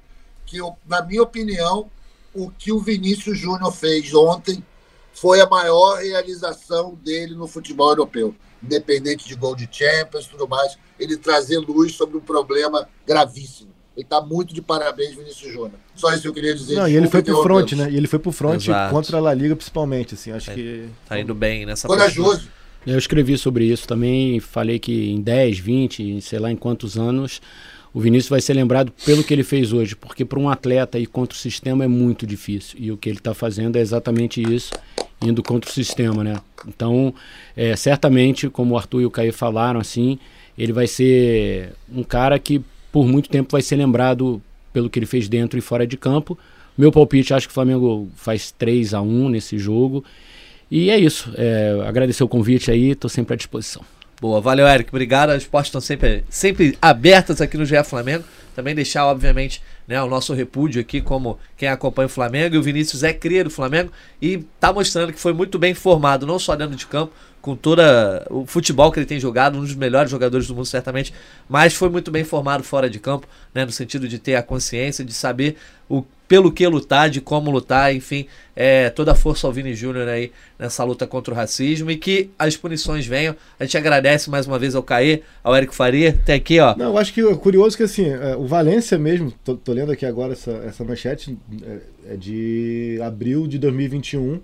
[0.47, 1.89] Que, eu, na minha opinião,
[2.35, 4.64] o que o Vinícius Júnior fez ontem
[5.13, 8.35] foi a maior realização dele no futebol europeu.
[8.63, 13.71] Independente de gol de Champions e tudo mais, ele trazer luz sobre um problema gravíssimo.
[13.97, 15.73] Ele está muito de parabéns, Vinícius Júnior.
[15.95, 16.77] Só isso que eu queria dizer.
[16.77, 17.91] Não, e ele foi pro front, né?
[17.91, 18.95] E ele foi pro front Exato.
[18.95, 20.33] contra a La Liga, principalmente, assim.
[20.33, 20.89] Acho é, que.
[21.07, 22.49] Tá indo bem nessa Corajoso.
[22.87, 27.41] Eu escrevi sobre isso também, falei que em 10, 20, sei lá em quantos anos,
[27.95, 31.07] o Vinícius vai ser lembrado pelo que ele fez hoje, porque para um atleta ir
[31.07, 32.78] contra o sistema é muito difícil.
[32.80, 34.72] E o que ele está fazendo é exatamente isso,
[35.20, 36.40] indo contra o sistema, né?
[36.66, 37.14] Então,
[37.57, 40.18] é, certamente, como o Arthur e o Caio falaram, assim,
[40.57, 44.40] ele vai ser um cara que por muito tempo vai ser lembrado
[44.72, 46.38] pelo que ele fez dentro e fora de campo.
[46.76, 50.03] Meu palpite, acho que o Flamengo faz 3 a 1 nesse jogo.
[50.70, 51.30] E é isso.
[51.36, 53.82] É, agradecer o convite aí, estou sempre à disposição.
[54.23, 54.89] Boa, valeu, Eric.
[54.91, 55.31] Obrigado.
[55.31, 58.23] As portas estão sempre, sempre abertas aqui no GE Flamengo.
[58.55, 62.55] Também deixar, obviamente, né, o nosso repúdio aqui, como quem acompanha o Flamengo.
[62.55, 66.25] E o Vinícius é cria do Flamengo e tá mostrando que foi muito bem formado,
[66.25, 67.83] não só dentro de campo, com todo
[68.31, 71.12] o futebol que ele tem jogado, um dos melhores jogadores do mundo, certamente,
[71.49, 75.05] mas foi muito bem formado fora de campo, né, no sentido de ter a consciência,
[75.05, 75.57] de saber
[75.89, 78.26] o pelo que lutar, de como lutar, enfim,
[78.57, 82.30] é, toda a força ao Vini Júnior aí nessa luta contra o racismo e que
[82.39, 83.37] as punições venham.
[83.61, 86.74] A gente agradece mais uma vez ao Caê, ao Érico Faria, até aqui, ó.
[86.74, 89.93] Não, eu acho que é curioso que assim, é, o Valência mesmo, tô, tô lendo
[89.93, 94.41] aqui agora essa, essa manchete, é, é de abril de 2021.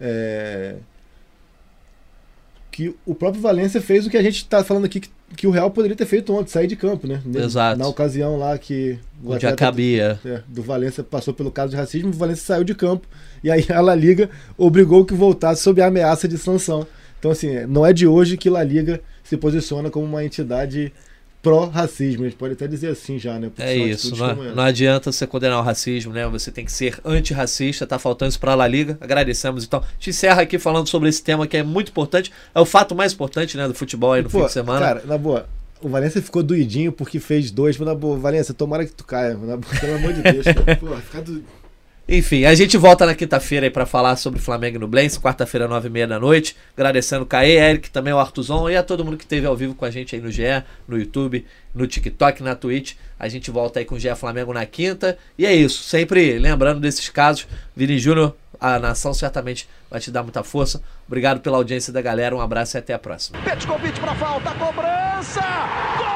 [0.00, 0.76] É,
[2.72, 5.50] que o próprio Valência fez o que a gente está falando aqui que, que, o
[5.50, 7.20] Real poderia ter feito ontem, sair de campo, né?
[7.34, 7.78] Exato.
[7.78, 10.18] Na ocasião lá que o Onde acabia.
[10.24, 13.06] É, do Valência passou pelo caso de racismo, o Valência saiu de campo
[13.42, 16.86] e aí a La Liga obrigou que voltasse sob a ameaça de sanção.
[17.18, 20.92] Então assim, não é de hoje que La Liga se posiciona como uma entidade
[21.46, 22.24] pró-racismo.
[22.24, 23.52] A gente pode até dizer assim já, né?
[23.58, 24.16] é isso.
[24.16, 26.26] Não, não, adianta você condenar o racismo, né?
[26.26, 27.86] Você tem que ser antirracista.
[27.86, 28.98] Tá faltando isso para a La Liga.
[29.00, 29.64] Agradecemos.
[29.64, 32.32] Então, te encerra aqui falando sobre esse tema que é muito importante.
[32.52, 34.80] É o fato mais importante, né, do futebol aí no Pô, fim de semana.
[34.80, 35.48] Cara, na boa.
[35.80, 37.78] O Valência ficou doidinho porque fez dois.
[37.78, 39.34] Mas, na boa, Valência, tomara que tu caia.
[39.34, 40.76] Na boa, pelo amor de Deus, cara.
[40.76, 41.44] Pô, ficar do...
[42.08, 45.88] Enfim, a gente volta na quinta-feira aí pra falar sobre Flamengo no Blends, quarta-feira, nove
[45.88, 46.56] e meia da noite.
[46.76, 49.74] Agradecendo o Caê, Eric, também o Artuzon e a todo mundo que esteve ao vivo
[49.74, 51.44] com a gente aí no GE, no YouTube,
[51.74, 52.94] no TikTok, na Twitch.
[53.18, 55.18] A gente volta aí com o GE Flamengo na quinta.
[55.36, 57.48] E é isso, sempre lembrando desses casos.
[57.74, 60.80] Vini Júnior, a nação certamente vai te dar muita força.
[61.08, 63.40] Obrigado pela audiência da galera, um abraço e até a próxima.
[63.42, 65.42] Pet convite pra falta, cobrança!
[65.98, 66.15] Gol!